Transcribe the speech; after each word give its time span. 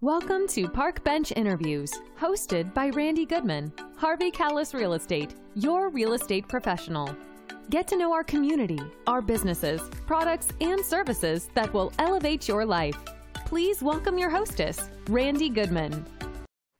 Welcome 0.00 0.46
to 0.50 0.68
Park 0.68 1.02
Bench 1.02 1.32
Interviews, 1.34 1.92
hosted 2.16 2.72
by 2.72 2.90
Randy 2.90 3.26
Goodman, 3.26 3.72
Harvey 3.96 4.30
Kalles 4.30 4.72
Real 4.72 4.92
Estate, 4.92 5.34
your 5.56 5.88
real 5.88 6.12
estate 6.12 6.46
professional. 6.46 7.12
Get 7.68 7.88
to 7.88 7.96
know 7.96 8.12
our 8.12 8.22
community, 8.22 8.78
our 9.08 9.20
businesses, 9.20 9.82
products, 10.06 10.50
and 10.60 10.84
services 10.84 11.50
that 11.54 11.74
will 11.74 11.92
elevate 11.98 12.46
your 12.46 12.64
life. 12.64 12.96
Please 13.44 13.82
welcome 13.82 14.16
your 14.16 14.30
hostess, 14.30 14.88
Randy 15.08 15.48
Goodman. 15.48 16.06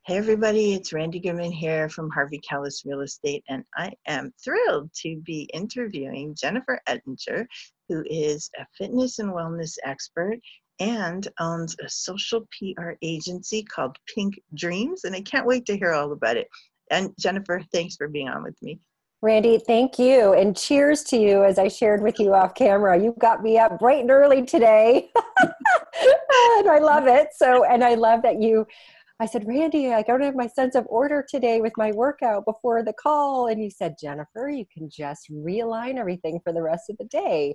Hey, 0.07 0.17
everybody, 0.17 0.75
it's 0.75 0.93
Randy 0.93 1.19
Goodman 1.19 1.51
here 1.51 1.89
from 1.89 2.11
Harvey 2.11 2.39
Kalles 2.39 2.85
Real 2.87 3.01
Estate, 3.01 3.43
and 3.49 3.65
I 3.75 3.95
am 4.07 4.33
thrilled 4.45 4.93
to 5.03 5.21
be 5.25 5.51
interviewing 5.53 6.37
Jennifer 6.37 6.81
Ettinger, 6.87 7.49
who 7.89 8.05
is 8.07 8.49
a 8.57 8.65
fitness 8.79 9.19
and 9.19 9.33
wellness 9.33 9.75
expert 9.85 10.39
and 10.81 11.29
owns 11.41 11.77
a 11.85 11.89
social 11.89 12.47
PR 12.59 12.93
agency 13.03 13.63
called 13.63 13.97
Pink 14.15 14.41
Dreams. 14.55 15.05
And 15.05 15.15
I 15.15 15.21
can't 15.23 15.47
wait 15.47 15.67
to 15.67 15.77
hear 15.77 15.93
all 15.93 16.13
about 16.13 16.37
it. 16.37 16.49
And 16.91 17.13
Jennifer, 17.19 17.63
thanks 17.73 17.97
for 17.97 18.09
being 18.09 18.29
on 18.29 18.43
with 18.43 18.57
me. 18.63 18.81
Randy, 19.21 19.59
thank 19.59 19.99
you. 19.99 20.33
And 20.35 20.57
cheers 20.57 21.03
to 21.05 21.17
you 21.17 21.43
as 21.43 21.59
I 21.59 21.67
shared 21.67 22.03
with 22.03 22.21
you 22.21 22.35
off 22.35 22.55
camera. 22.55 23.01
You 23.03 23.17
got 23.19 23.43
me 23.43 23.59
up 23.59 23.79
bright 23.81 24.03
and 24.03 24.11
early 24.13 24.45
today. 24.45 25.11
and 25.43 26.71
I 26.71 26.79
love 26.81 27.09
it. 27.09 27.29
So, 27.35 27.65
and 27.65 27.83
I 27.83 27.95
love 27.95 28.23
that 28.23 28.41
you 28.41 28.65
I 29.21 29.27
said, 29.27 29.49
Randy, 29.49 29.93
I 29.93 30.03
don't 30.03 30.23
have 30.23 30.37
my 30.37 30.47
sense 30.47 30.77
of 30.77 30.87
order 30.89 31.27
today 31.29 31.61
with 31.61 31.73
my 31.77 31.91
workout 31.91 32.45
before 32.45 32.85
the 32.85 32.93
call. 32.93 33.49
And 33.49 33.61
you 33.61 33.69
said, 33.69 33.97
Jennifer, 34.01 34.49
you 34.49 34.65
can 34.73 34.89
just 34.89 35.29
realign 35.33 35.99
everything 35.99 36.39
for 36.45 36.53
the 36.53 36.63
rest 36.63 36.89
of 36.89 36.97
the 36.99 37.05
day. 37.07 37.55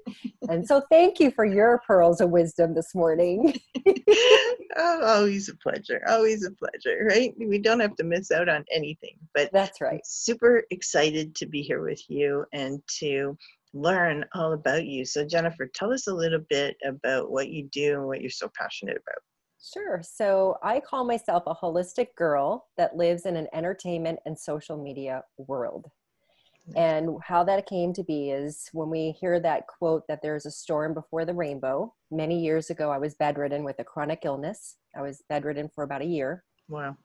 and 0.49 0.67
so 0.67 0.81
thank 0.91 1.21
you 1.21 1.31
for 1.31 1.45
your 1.45 1.81
pearls 1.87 2.19
of 2.19 2.31
wisdom 2.31 2.75
this 2.75 2.93
morning. 2.93 3.53
oh, 4.75 5.01
always 5.05 5.47
a 5.47 5.55
pleasure. 5.55 6.03
Always 6.09 6.45
a 6.45 6.51
pleasure, 6.51 7.07
right? 7.09 7.33
We 7.37 7.59
don't 7.59 7.79
have 7.79 7.95
to 7.95 8.03
miss 8.03 8.29
out 8.29 8.49
on 8.49 8.65
anything. 8.69 9.15
But 9.33 9.49
that's 9.53 9.79
right. 9.79 10.01
super 10.03 10.63
excited 10.69 11.33
to 11.35 11.45
be 11.45 11.61
here 11.61 11.81
with 11.81 12.03
you 12.09 12.43
and 12.51 12.81
to 12.99 13.37
learn 13.73 14.25
all 14.35 14.51
about 14.51 14.85
you. 14.85 15.05
So, 15.05 15.25
Jennifer, 15.25 15.69
tell 15.73 15.93
us 15.93 16.07
a 16.07 16.13
little 16.13 16.43
bit 16.49 16.75
about 16.85 17.31
what 17.31 17.47
you 17.47 17.69
do 17.71 17.93
and 17.93 18.05
what 18.05 18.19
you're 18.19 18.29
so 18.29 18.51
passionate 18.53 18.97
about. 18.97 19.21
Sure. 19.63 20.01
So 20.03 20.57
I 20.61 20.81
call 20.81 21.05
myself 21.05 21.43
a 21.47 21.55
holistic 21.55 22.15
girl 22.15 22.67
that 22.75 22.97
lives 22.97 23.25
in 23.25 23.37
an 23.37 23.47
entertainment 23.53 24.19
and 24.25 24.37
social 24.37 24.77
media 24.77 25.23
world. 25.37 25.89
And 26.75 27.17
how 27.21 27.43
that 27.43 27.65
came 27.65 27.91
to 27.93 28.03
be 28.03 28.31
is 28.31 28.69
when 28.71 28.89
we 28.89 29.11
hear 29.11 29.39
that 29.39 29.67
quote 29.67 30.03
that 30.07 30.21
there's 30.21 30.45
a 30.45 30.51
storm 30.51 30.93
before 30.93 31.25
the 31.25 31.33
rainbow. 31.33 31.93
Many 32.09 32.39
years 32.39 32.69
ago, 32.69 32.89
I 32.89 32.97
was 32.97 33.15
bedridden 33.15 33.65
with 33.65 33.79
a 33.79 33.83
chronic 33.83 34.19
illness. 34.23 34.77
I 34.95 35.01
was 35.01 35.23
bedridden 35.27 35.69
for 35.73 35.83
about 35.83 36.01
a 36.01 36.05
year. 36.05 36.43
Wow. 36.69 36.95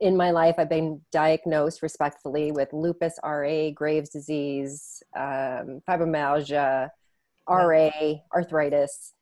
In 0.00 0.16
my 0.16 0.30
life, 0.30 0.56
I've 0.58 0.68
been 0.68 1.00
diagnosed 1.10 1.82
respectfully 1.82 2.52
with 2.52 2.72
lupus, 2.72 3.18
RA, 3.24 3.70
Graves' 3.70 4.10
disease, 4.10 5.02
um, 5.16 5.80
fibromyalgia, 5.88 6.90
RA, 7.48 7.90
arthritis 8.32 9.12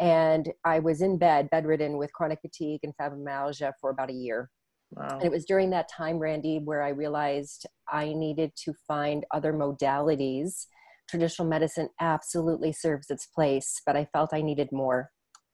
and 0.00 0.50
I 0.64 0.78
was 0.78 1.02
in 1.02 1.18
bed, 1.18 1.50
bedridden 1.50 1.98
with 1.98 2.12
chronic 2.14 2.40
fatigue 2.40 2.80
and 2.82 2.94
fibromyalgia 3.00 3.72
for 3.80 3.90
about 3.90 4.10
a 4.10 4.14
year. 4.14 4.50
Wow. 4.92 5.08
And 5.12 5.24
it 5.24 5.30
was 5.30 5.44
during 5.44 5.70
that 5.70 5.90
time, 5.90 6.18
Randy, 6.18 6.58
where 6.58 6.82
I 6.82 6.88
realized 6.88 7.66
I 7.88 8.14
needed 8.14 8.52
to 8.64 8.72
find 8.88 9.24
other 9.30 9.52
modalities. 9.52 10.66
Traditional 11.08 11.46
medicine 11.46 11.90
absolutely 12.00 12.72
serves 12.72 13.10
its 13.10 13.26
place, 13.26 13.82
but 13.84 13.94
I 13.94 14.06
felt 14.06 14.32
I 14.32 14.40
needed 14.40 14.72
more. 14.72 15.10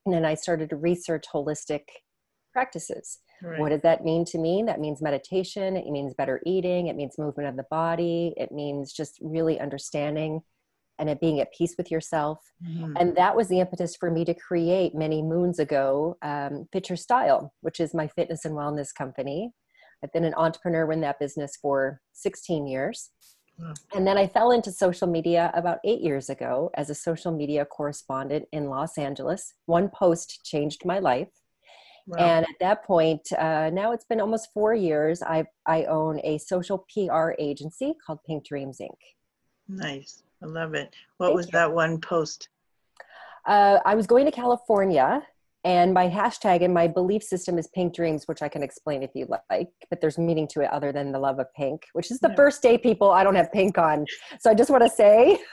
And 0.06 0.14
then 0.14 0.24
I 0.24 0.34
started 0.34 0.70
to 0.70 0.76
research 0.76 1.24
holistic 1.34 1.82
practices. 2.52 3.18
Right. 3.42 3.60
What 3.60 3.70
does 3.70 3.82
that 3.82 4.04
mean 4.04 4.24
to 4.26 4.38
me? 4.38 4.62
That 4.64 4.80
means 4.80 5.02
meditation, 5.02 5.76
it 5.76 5.90
means 5.90 6.14
better 6.14 6.40
eating, 6.46 6.86
it 6.86 6.96
means 6.96 7.18
movement 7.18 7.48
of 7.48 7.56
the 7.56 7.66
body, 7.68 8.32
it 8.36 8.52
means 8.52 8.92
just 8.92 9.18
really 9.20 9.60
understanding 9.60 10.40
and 10.98 11.10
at 11.10 11.20
being 11.20 11.40
at 11.40 11.52
peace 11.52 11.74
with 11.76 11.90
yourself. 11.90 12.40
Mm-hmm. 12.64 12.96
And 12.98 13.16
that 13.16 13.36
was 13.36 13.48
the 13.48 13.60
impetus 13.60 13.96
for 13.96 14.10
me 14.10 14.24
to 14.24 14.34
create 14.34 14.94
many 14.94 15.22
moons 15.22 15.58
ago 15.58 16.16
um, 16.22 16.66
Fit 16.72 16.88
Your 16.88 16.96
Style, 16.96 17.52
which 17.60 17.80
is 17.80 17.94
my 17.94 18.06
fitness 18.06 18.44
and 18.44 18.54
wellness 18.54 18.94
company. 18.94 19.52
I've 20.02 20.12
been 20.12 20.24
an 20.24 20.34
entrepreneur 20.34 20.90
in 20.92 21.00
that 21.02 21.18
business 21.18 21.56
for 21.60 22.00
16 22.12 22.66
years. 22.66 23.10
And 23.94 24.06
then 24.06 24.18
I 24.18 24.26
fell 24.26 24.50
into 24.50 24.70
social 24.70 25.06
media 25.06 25.50
about 25.54 25.78
eight 25.84 26.02
years 26.02 26.28
ago 26.28 26.70
as 26.74 26.90
a 26.90 26.94
social 26.94 27.32
media 27.32 27.64
correspondent 27.64 28.46
in 28.52 28.68
Los 28.68 28.98
Angeles. 28.98 29.54
One 29.64 29.88
post 29.88 30.44
changed 30.44 30.84
my 30.84 30.98
life. 30.98 31.30
Wow. 32.06 32.18
And 32.18 32.44
at 32.44 32.54
that 32.60 32.84
point, 32.84 33.26
uh, 33.32 33.70
now 33.70 33.92
it's 33.92 34.04
been 34.04 34.20
almost 34.20 34.50
four 34.52 34.74
years, 34.74 35.22
I, 35.22 35.44
I 35.64 35.84
own 35.84 36.20
a 36.22 36.38
social 36.38 36.86
PR 36.92 37.30
agency 37.38 37.94
called 38.06 38.20
Pink 38.26 38.44
Dreams 38.44 38.78
Inc. 38.80 38.96
Nice. 39.68 40.22
I 40.46 40.48
love 40.48 40.74
it. 40.74 40.94
What 41.16 41.28
Thank 41.28 41.36
was 41.36 41.46
you. 41.46 41.52
that 41.52 41.72
one 41.72 42.00
post? 42.00 42.48
Uh, 43.46 43.78
I 43.84 43.94
was 43.94 44.06
going 44.06 44.24
to 44.26 44.30
California, 44.30 45.22
and 45.64 45.92
my 45.92 46.08
hashtag 46.08 46.62
and 46.62 46.72
my 46.72 46.86
belief 46.86 47.22
system 47.22 47.58
is 47.58 47.66
pink 47.68 47.94
dreams, 47.94 48.28
which 48.28 48.42
I 48.42 48.48
can 48.48 48.62
explain 48.62 49.02
if 49.02 49.10
you 49.14 49.26
like. 49.50 49.68
But 49.90 50.00
there's 50.00 50.18
meaning 50.18 50.46
to 50.48 50.60
it 50.60 50.70
other 50.70 50.92
than 50.92 51.10
the 51.10 51.18
love 51.18 51.40
of 51.40 51.52
pink, 51.54 51.86
which 51.94 52.10
is 52.10 52.20
the 52.20 52.28
yeah. 52.28 52.36
first 52.36 52.62
day 52.62 52.78
people 52.78 53.10
I 53.10 53.24
don't 53.24 53.34
have 53.34 53.52
pink 53.52 53.76
on. 53.76 54.06
So 54.38 54.50
I 54.50 54.54
just 54.54 54.70
want 54.70 54.84
to 54.84 54.90
say. 54.90 55.38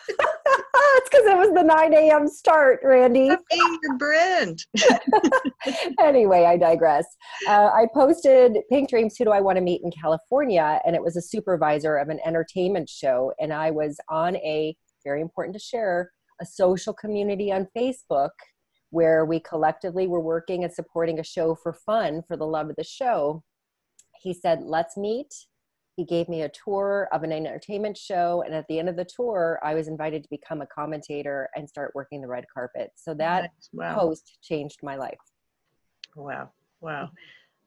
it's 0.95 1.09
because 1.09 1.25
it 1.25 1.37
was 1.37 1.53
the 1.53 1.63
9 1.63 1.93
a.m. 1.93 2.27
start, 2.27 2.79
Randy. 2.83 3.29
your 3.51 3.97
brand. 3.97 4.65
anyway, 5.99 6.45
I 6.45 6.57
digress. 6.57 7.05
Uh, 7.47 7.69
I 7.73 7.87
posted 7.93 8.57
Pink 8.69 8.89
Dreams, 8.89 9.15
Who 9.17 9.25
Do 9.25 9.31
I 9.31 9.41
Want 9.41 9.57
to 9.57 9.61
Meet 9.61 9.81
in 9.83 9.91
California? 9.91 10.79
And 10.85 10.95
it 10.95 11.01
was 11.01 11.15
a 11.15 11.21
supervisor 11.21 11.97
of 11.97 12.09
an 12.09 12.19
entertainment 12.25 12.89
show. 12.89 13.33
And 13.39 13.53
I 13.53 13.71
was 13.71 13.99
on 14.09 14.35
a, 14.37 14.75
very 15.03 15.21
important 15.21 15.53
to 15.55 15.59
share, 15.59 16.11
a 16.41 16.45
social 16.45 16.93
community 16.93 17.51
on 17.51 17.67
Facebook 17.75 18.31
where 18.89 19.25
we 19.25 19.39
collectively 19.39 20.07
were 20.07 20.21
working 20.21 20.63
and 20.63 20.71
supporting 20.71 21.19
a 21.19 21.23
show 21.23 21.55
for 21.55 21.73
fun 21.73 22.21
for 22.27 22.37
the 22.37 22.45
love 22.45 22.69
of 22.69 22.75
the 22.75 22.83
show. 22.83 23.43
He 24.21 24.33
said, 24.33 24.61
Let's 24.63 24.95
meet 24.97 25.33
he 25.95 26.05
gave 26.05 26.27
me 26.27 26.41
a 26.41 26.49
tour 26.49 27.07
of 27.11 27.23
an 27.23 27.31
entertainment 27.31 27.97
show 27.97 28.43
and 28.45 28.53
at 28.53 28.65
the 28.67 28.79
end 28.79 28.89
of 28.89 28.95
the 28.95 29.05
tour 29.05 29.59
i 29.63 29.73
was 29.73 29.87
invited 29.87 30.23
to 30.23 30.29
become 30.29 30.61
a 30.61 30.67
commentator 30.67 31.49
and 31.55 31.67
start 31.67 31.91
working 31.93 32.21
the 32.21 32.27
red 32.27 32.45
carpet. 32.53 32.91
So 32.95 33.13
that 33.15 33.51
wow. 33.73 33.95
post 33.95 34.37
changed 34.41 34.79
my 34.83 34.95
life. 34.95 35.17
Wow 36.15 36.49
wow. 36.81 37.09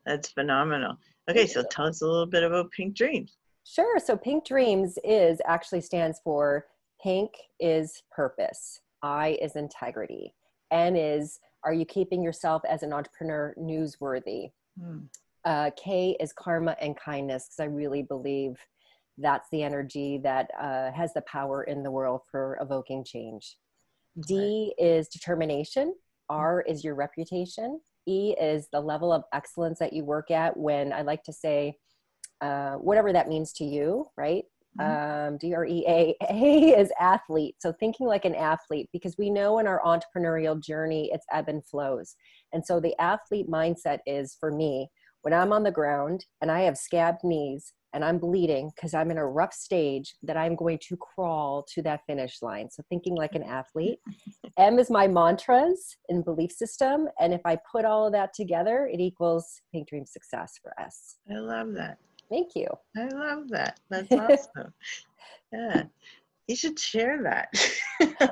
That's 0.04 0.28
phenomenal. 0.31 0.97
Okay 1.28 1.47
so 1.47 1.65
tell 1.70 1.86
us 1.86 2.03
a 2.03 2.06
little 2.06 2.26
bit 2.26 2.44
about 2.44 2.70
pink 2.70 2.94
dreams. 2.94 3.36
Sure 3.65 3.98
so 3.98 4.16
pink 4.16 4.44
dreams 4.44 4.98
is 5.03 5.41
actually 5.47 5.81
stands 5.81 6.20
for 6.22 6.66
pink 7.03 7.31
is 7.60 8.03
purpose 8.10 8.81
i 9.03 9.36
is 9.42 9.54
integrity 9.56 10.32
n 10.70 10.97
is 10.97 11.41
are 11.62 11.75
you 11.75 11.84
keeping 11.84 12.22
yourself 12.22 12.62
as 12.69 12.82
an 12.82 12.92
entrepreneur 12.92 13.54
newsworthy? 13.59 14.50
Hmm 14.81 14.98
uh, 15.47 15.71
K 15.83 16.17
is 16.21 16.33
karma 16.33 16.77
and 16.81 16.97
kindness 16.97 17.47
because 17.47 17.61
I 17.61 17.73
really 17.73 18.03
believe 18.03 18.59
that's 19.17 19.49
the 19.51 19.62
energy 19.62 20.19
that 20.25 20.51
uh, 20.61 20.91
has 20.93 21.15
the 21.15 21.23
power 21.23 21.62
in 21.65 21.83
the 21.83 21.91
world 21.91 22.21
for 22.31 22.59
evoking 22.61 23.05
change. 23.05 23.57
D 24.27 24.75
is 24.79 25.09
determination. 25.09 25.95
R 26.29 26.62
is 26.62 26.84
your 26.84 26.95
reputation. 26.95 27.81
E 28.07 28.34
is 28.41 28.69
the 28.73 28.81
level 28.81 29.12
of 29.12 29.25
excellence 29.33 29.79
that 29.79 29.93
you 29.93 30.05
work 30.05 30.31
at 30.31 30.57
when 30.57 30.93
I 30.93 31.03
like 31.03 31.23
to 31.25 31.33
say, 31.33 31.78
uh, 32.41 32.75
whatever 32.75 33.13
that 33.13 33.28
means 33.28 33.53
to 33.55 33.65
you, 33.65 34.07
right? 34.17 34.45
Mm-hmm. 34.78 35.34
Um, 35.34 35.39
D 35.39 35.55
R 35.55 35.65
E 35.65 35.84
A. 35.89 36.15
A 36.31 36.78
is 36.78 36.91
athlete. 37.01 37.57
So 37.61 37.73
thinking 37.73 38.07
like 38.07 38.25
an 38.25 38.34
athlete, 38.34 38.89
because 38.93 39.17
we 39.17 39.31
know 39.31 39.59
in 39.59 39.67
our 39.67 39.81
entrepreneurial 39.83 40.61
journey, 40.63 41.11
it's 41.13 41.27
ebb 41.33 41.49
and 41.49 41.65
flows. 41.65 42.15
And 42.53 42.65
so 42.65 42.81
the 42.81 42.95
athlete 43.01 43.49
mindset 43.49 44.01
is 44.07 44.37
for 44.39 44.53
me, 44.53 44.91
when 45.27 45.34
I'm 45.34 45.53
on 45.53 45.65
the 45.65 45.73
ground 45.73 46.25
and 46.41 46.53
I 46.53 46.61
have 46.61 46.78
scabbed 46.78 47.25
knees 47.25 47.73
and 47.93 48.05
I'm 48.05 48.19
bleeding 48.19 48.71
because 48.77 48.95
I'm 48.95 49.11
in 49.11 49.19
a 49.19 49.27
rough 49.27 49.53
stage, 49.53 50.15
that 50.23 50.37
I'm 50.37 50.55
going 50.55 50.78
to 50.87 50.97
crawl 50.97 51.67
to 51.75 51.83
that 51.83 52.03
finish 52.07 52.43
line. 52.43 52.71
So, 52.71 52.84
thinking 52.89 53.17
like 53.17 53.34
an 53.34 53.43
athlete. 53.43 53.99
M 54.57 54.78
is 54.78 54.89
my 54.89 55.09
mantras 55.09 55.97
and 56.09 56.25
belief 56.25 56.53
system. 56.53 57.09
And 57.19 57.34
if 57.34 57.41
I 57.45 57.59
put 57.73 57.84
all 57.84 58.07
of 58.07 58.13
that 58.13 58.34
together, 58.34 58.89
it 58.93 59.01
equals 59.01 59.63
Pink 59.73 59.89
Dream 59.89 60.07
success 60.07 60.61
for 60.63 60.73
us. 60.81 61.17
I 61.28 61.39
love 61.41 61.73
that. 61.73 61.99
Thank 62.31 62.55
you. 62.55 62.69
I 62.97 63.09
love 63.09 63.49
that. 63.49 63.81
That's 63.91 64.13
awesome. 64.13 64.73
yeah. 65.53 65.83
You 66.47 66.55
should 66.55 66.78
share 66.78 67.21
that. 67.25 67.53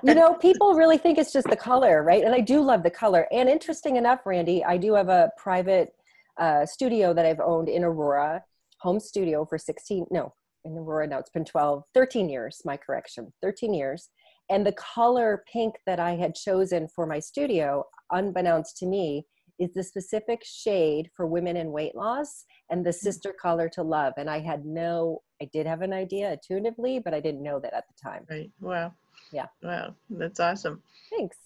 you 0.05 0.15
know, 0.15 0.35
people 0.41 0.75
really 0.75 0.99
think 0.99 1.19
it's 1.19 1.33
just 1.33 1.49
the 1.51 1.57
color, 1.57 2.05
right? 2.05 2.23
And 2.23 2.33
I 2.33 2.41
do 2.41 2.61
love 2.61 2.85
the 2.85 2.91
color. 2.91 3.27
And 3.33 3.49
interesting 3.49 3.97
enough, 3.97 4.21
Randy, 4.25 4.65
I 4.65 4.77
do 4.77 4.95
have 4.95 5.09
a 5.09 5.33
private 5.37 5.93
uh, 6.39 6.67
studio 6.67 7.15
that 7.15 7.27
I've 7.27 7.41
owned 7.41 7.69
in 7.69 7.85
Aurora, 7.85 8.43
home 8.81 9.01
studio 9.01 9.45
for 9.45 9.59
16, 9.59 10.07
no, 10.11 10.35
in 10.65 10.73
Aurora 10.73 11.07
now 11.07 11.19
it's 11.19 11.31
been 11.31 11.45
12, 11.45 11.83
13 11.95 12.29
years, 12.29 12.61
my 12.65 12.77
correction, 12.77 13.33
13 13.43 13.73
years. 13.75 14.09
And 14.51 14.67
the 14.67 14.73
color 14.73 15.43
pink 15.51 15.77
that 15.87 15.99
I 16.01 16.17
had 16.17 16.35
chosen 16.35 16.89
for 16.89 17.07
my 17.07 17.19
studio, 17.19 17.85
unbeknownst 18.11 18.77
to 18.79 18.87
me, 18.87 19.27
is 19.59 19.73
the 19.73 19.83
specific 19.85 20.43
shade 20.45 21.09
for 21.17 21.27
women 21.27 21.57
in 21.57 21.71
weight 21.71 21.95
loss 21.95 22.45
and 22.71 22.85
the 22.85 22.91
Mm. 22.91 22.95
sister 22.95 23.33
color 23.33 23.69
to 23.71 23.83
love. 23.83 24.13
And 24.17 24.29
I 24.29 24.41
had 24.41 24.67
no, 24.67 25.23
I 25.41 25.49
did 25.53 25.67
have 25.67 25.81
an 25.81 25.93
idea 25.93 26.33
intuitively, 26.33 26.99
but 26.99 27.15
I 27.15 27.21
didn't 27.21 27.43
know 27.43 27.61
that 27.61 27.73
at 27.73 27.85
the 27.87 27.95
time. 28.03 28.27
Right. 28.29 28.51
Wow. 28.61 28.93
Yeah. 29.33 29.47
Wow. 29.63 29.95
That's 30.11 30.41
awesome. 30.41 30.83
Thanks. 31.09 31.39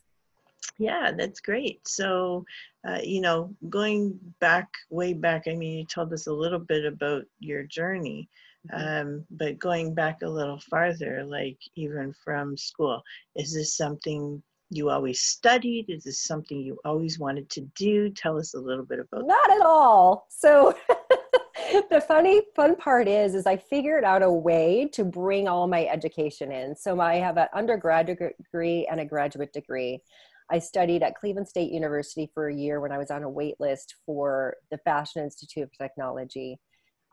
Yeah, 0.76 1.10
that's 1.16 1.40
great. 1.40 1.86
So, 1.86 2.44
uh, 2.86 2.98
you 3.02 3.20
know, 3.20 3.54
going 3.68 4.18
back, 4.40 4.68
way 4.90 5.12
back, 5.12 5.48
I 5.48 5.54
mean, 5.54 5.78
you 5.78 5.84
told 5.86 6.12
us 6.12 6.26
a 6.26 6.32
little 6.32 6.58
bit 6.58 6.84
about 6.84 7.24
your 7.40 7.62
journey, 7.64 8.28
Mhm. 8.70 9.02
um, 9.02 9.26
but 9.30 9.58
going 9.58 9.94
back 9.94 10.22
a 10.22 10.28
little 10.28 10.58
farther, 10.60 11.24
like 11.24 11.58
even 11.76 12.12
from 12.24 12.56
school, 12.56 13.02
is 13.34 13.52
this 13.54 13.76
something 13.76 14.42
you 14.70 14.90
always 14.90 15.20
studied? 15.22 15.86
Is 15.88 16.04
this 16.04 16.20
something 16.20 16.60
you 16.60 16.78
always 16.84 17.18
wanted 17.18 17.48
to 17.50 17.62
do? 17.74 18.10
Tell 18.10 18.36
us 18.38 18.54
a 18.54 18.60
little 18.60 18.84
bit 18.84 19.00
about 19.00 19.26
Not 19.26 19.50
at 19.50 19.62
all. 19.62 20.26
So 20.28 20.74
the 21.90 22.00
funny 22.06 22.42
fun 22.54 22.76
part 22.76 23.08
is 23.08 23.34
is 23.34 23.46
I 23.46 23.56
figured 23.56 24.04
out 24.04 24.22
a 24.22 24.30
way 24.30 24.88
to 24.92 25.04
bring 25.04 25.48
all 25.48 25.66
my 25.66 25.86
education 25.86 26.52
in. 26.52 26.76
So 26.76 27.00
I 27.00 27.16
have 27.16 27.36
an 27.38 27.48
undergraduate 27.54 28.36
degree 28.36 28.86
and 28.90 29.00
a 29.00 29.04
graduate 29.04 29.52
degree. 29.52 30.02
I 30.50 30.58
studied 30.58 31.02
at 31.02 31.14
Cleveland 31.14 31.48
State 31.48 31.72
University 31.72 32.30
for 32.32 32.48
a 32.48 32.54
year 32.54 32.80
when 32.80 32.92
I 32.92 32.98
was 32.98 33.10
on 33.10 33.22
a 33.22 33.30
wait 33.30 33.56
list 33.58 33.94
for 34.06 34.56
the 34.70 34.78
Fashion 34.78 35.22
Institute 35.22 35.64
of 35.64 35.70
Technology. 35.76 36.58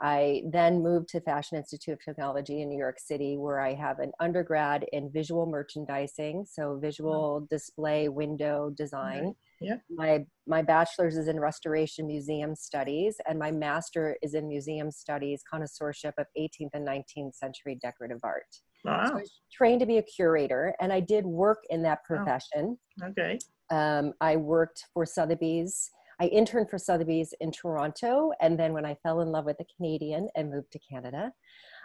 I 0.02 0.44
then 0.52 0.82
moved 0.84 1.10
to 1.10 1.22
Fashion 1.22 1.58
Institute 1.58 1.94
of 1.94 2.04
Technology 2.04 2.62
in 2.62 2.70
New 2.70 2.78
York 2.78 3.00
City, 3.00 3.38
where 3.38 3.62
I 3.62 3.74
have 3.74 4.00
an 4.00 4.12
undergrad 4.20 4.86
in 4.92 5.10
visual 5.10 5.46
merchandising, 5.46 6.46
so 6.50 6.78
visual 6.82 7.48
display 7.50 8.10
window 8.10 8.72
design. 8.76 9.36
Yeah. 9.62 9.78
My 9.90 10.26
my 10.46 10.62
bachelor's 10.62 11.16
is 11.16 11.30
in 11.30 11.40
restoration 11.40 12.08
museum 12.08 12.56
studies, 12.56 13.16
and 13.26 13.40
my 13.40 13.52
master 13.52 14.18
is 14.22 14.34
in 14.34 14.50
museum 14.50 14.92
studies, 14.92 15.44
connoisseurship 15.50 16.14
of 16.18 16.26
18th 16.38 16.72
and 16.74 16.86
19th 16.86 17.36
century 17.36 17.80
decorative 17.82 18.20
art. 18.22 18.60
So 18.86 18.92
I 18.92 19.10
Wow. 19.10 19.20
was 19.20 19.42
trained 19.52 19.80
to 19.80 19.86
be 19.86 19.98
a 19.98 20.04
curator, 20.04 20.76
and 20.80 20.94
I 20.94 21.00
did 21.00 21.26
work 21.26 21.64
in 21.70 21.82
that 21.84 22.00
Wow. 22.10 22.18
profession. 22.18 22.80
Okay. 23.02 23.40
Um, 23.72 24.14
I 24.22 24.36
worked 24.36 24.86
for 24.94 25.06
Sotheby's. 25.06 25.90
I 26.20 26.28
interned 26.28 26.70
for 26.70 26.78
Sotheby's 26.78 27.34
in 27.42 27.52
Toronto, 27.52 28.32
and 28.40 28.58
then 28.60 28.74
when 28.74 28.86
I 28.86 28.96
fell 28.96 29.22
in 29.22 29.32
love 29.32 29.46
with 29.46 29.60
a 29.60 29.66
Canadian 29.76 30.30
and 30.36 30.50
moved 30.52 30.72
to 30.72 30.80
Canada, 30.80 31.34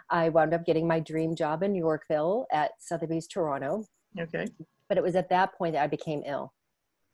I 0.09 0.29
wound 0.29 0.53
up 0.53 0.65
getting 0.65 0.87
my 0.87 0.99
dream 0.99 1.35
job 1.35 1.63
in 1.63 1.73
New 1.73 1.79
Yorkville 1.79 2.45
at 2.51 2.71
Sotheby's 2.79 3.27
Toronto. 3.27 3.85
Okay. 4.19 4.47
But 4.87 4.97
it 4.97 5.03
was 5.03 5.15
at 5.15 5.29
that 5.29 5.53
point 5.57 5.73
that 5.73 5.83
I 5.83 5.87
became 5.87 6.21
ill. 6.25 6.53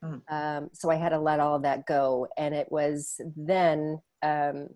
Mm. 0.04 0.22
Um, 0.30 0.70
so 0.74 0.90
I 0.92 0.96
had 0.96 1.10
to 1.10 1.20
let 1.20 1.40
all 1.40 1.56
of 1.56 1.64
that 1.64 1.86
go, 1.86 2.28
and 2.38 2.54
it 2.54 2.72
was 2.72 3.20
then 3.36 4.00
um, 4.22 4.68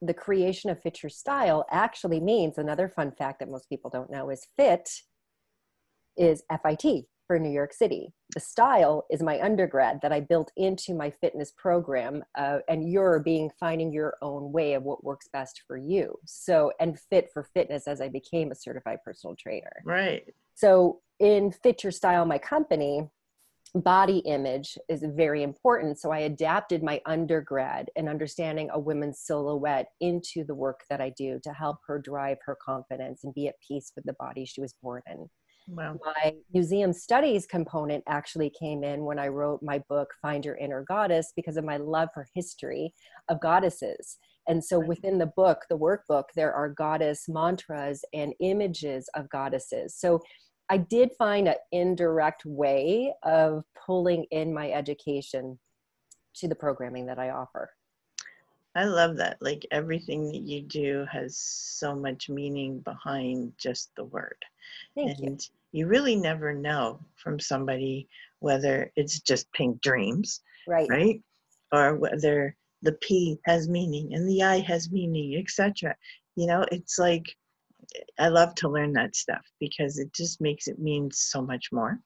the 0.00 0.14
creation 0.14 0.70
of 0.70 0.80
Fit 0.80 1.02
Your 1.02 1.10
Style 1.10 1.66
actually 1.70 2.20
means 2.20 2.58
another 2.58 2.88
fun 2.88 3.12
fact 3.12 3.40
that 3.40 3.50
most 3.50 3.68
people 3.68 3.90
don't 3.90 4.10
know 4.10 4.30
is 4.30 4.46
fit 4.56 4.88
is 6.16 6.42
FIT 6.50 7.06
for 7.26 7.38
New 7.38 7.50
York 7.50 7.72
City. 7.72 8.12
The 8.34 8.40
style 8.40 9.04
is 9.10 9.22
my 9.22 9.40
undergrad 9.40 10.00
that 10.02 10.12
I 10.12 10.20
built 10.20 10.50
into 10.56 10.94
my 10.94 11.10
fitness 11.10 11.52
program, 11.56 12.24
uh, 12.36 12.58
and 12.68 12.90
you're 12.90 13.20
being 13.20 13.50
finding 13.60 13.92
your 13.92 14.16
own 14.22 14.50
way 14.50 14.72
of 14.74 14.82
what 14.82 15.04
works 15.04 15.28
best 15.32 15.62
for 15.66 15.76
you. 15.76 16.18
So, 16.24 16.72
and 16.80 16.98
fit 16.98 17.28
for 17.32 17.44
fitness 17.54 17.86
as 17.86 18.00
I 18.00 18.08
became 18.08 18.50
a 18.50 18.56
certified 18.56 18.98
personal 19.04 19.36
trainer. 19.36 19.82
Right. 19.84 20.24
So, 20.54 21.00
in 21.20 21.52
Fit 21.52 21.84
Your 21.84 21.92
Style, 21.92 22.24
my 22.24 22.38
company, 22.38 23.08
body 23.74 24.18
image 24.18 24.78
is 24.88 25.04
very 25.16 25.42
important. 25.42 25.98
So, 25.98 26.10
I 26.10 26.20
adapted 26.20 26.82
my 26.82 27.00
undergrad 27.06 27.90
and 27.96 28.08
understanding 28.08 28.70
a 28.72 28.78
woman's 28.78 29.20
silhouette 29.20 29.88
into 30.00 30.44
the 30.44 30.54
work 30.54 30.80
that 30.90 31.00
I 31.00 31.10
do 31.10 31.40
to 31.42 31.52
help 31.52 31.78
her 31.86 31.98
drive 31.98 32.38
her 32.44 32.56
confidence 32.64 33.24
and 33.24 33.34
be 33.34 33.48
at 33.48 33.54
peace 33.66 33.92
with 33.94 34.04
the 34.04 34.14
body 34.14 34.44
she 34.44 34.60
was 34.60 34.74
born 34.82 35.02
in 35.06 35.28
Wow. 35.70 35.98
my 36.02 36.34
museum 36.52 36.92
studies 36.92 37.46
component 37.46 38.02
actually 38.06 38.50
came 38.50 38.82
in 38.82 39.04
when 39.04 39.18
I 39.18 39.28
wrote 39.28 39.62
my 39.62 39.80
book, 39.88 40.08
Find 40.22 40.44
Your 40.44 40.56
Inner 40.56 40.82
Goddess, 40.82 41.32
because 41.36 41.56
of 41.56 41.64
my 41.64 41.76
love 41.76 42.08
for 42.14 42.26
history 42.34 42.94
of 43.28 43.40
goddesses. 43.40 44.16
And 44.48 44.64
so 44.64 44.78
within 44.78 45.18
the 45.18 45.26
book, 45.36 45.66
the 45.68 45.76
workbook, 45.76 46.24
there 46.34 46.54
are 46.54 46.70
goddess 46.70 47.28
mantras 47.28 48.02
and 48.14 48.32
images 48.40 49.10
of 49.14 49.28
goddesses. 49.28 49.94
So 49.94 50.22
I 50.70 50.76
did 50.78 51.12
find 51.18 51.48
an 51.48 51.54
indirect 51.72 52.44
way 52.44 53.12
of 53.22 53.64
pulling 53.86 54.24
in 54.30 54.52
my 54.52 54.70
education 54.70 55.58
to 56.36 56.48
the 56.48 56.54
programming 56.54 57.06
that 57.06 57.18
I 57.18 57.30
offer. 57.30 57.70
I 58.74 58.84
love 58.84 59.16
that. 59.16 59.38
Like 59.40 59.66
everything 59.70 60.26
that 60.26 60.42
you 60.42 60.60
do 60.62 61.06
has 61.10 61.36
so 61.38 61.94
much 61.96 62.28
meaning 62.28 62.80
behind 62.80 63.52
just 63.58 63.90
the 63.96 64.04
word. 64.04 64.36
Thank 64.94 65.18
you. 65.18 65.26
and 65.26 65.48
you 65.72 65.86
really 65.86 66.16
never 66.16 66.54
know 66.54 67.00
from 67.16 67.40
somebody 67.40 68.08
whether 68.40 68.92
it's 68.94 69.20
just 69.20 69.50
pink 69.52 69.80
dreams, 69.80 70.42
Right. 70.66 70.88
right? 70.90 71.22
Or 71.72 71.96
whether 71.96 72.54
the 72.82 72.92
P 72.92 73.38
has 73.46 73.68
meaning 73.68 74.14
and 74.14 74.28
the 74.28 74.42
I 74.42 74.60
has 74.60 74.90
meaning, 74.92 75.36
etc. 75.38 75.96
You 76.36 76.46
know, 76.46 76.64
it's 76.70 76.98
like 76.98 77.34
I 78.18 78.28
love 78.28 78.54
to 78.56 78.68
learn 78.68 78.92
that 78.94 79.16
stuff 79.16 79.44
because 79.60 79.98
it 79.98 80.12
just 80.12 80.40
makes 80.40 80.68
it 80.68 80.78
mean 80.78 81.10
so 81.12 81.40
much 81.40 81.68
more. 81.72 82.00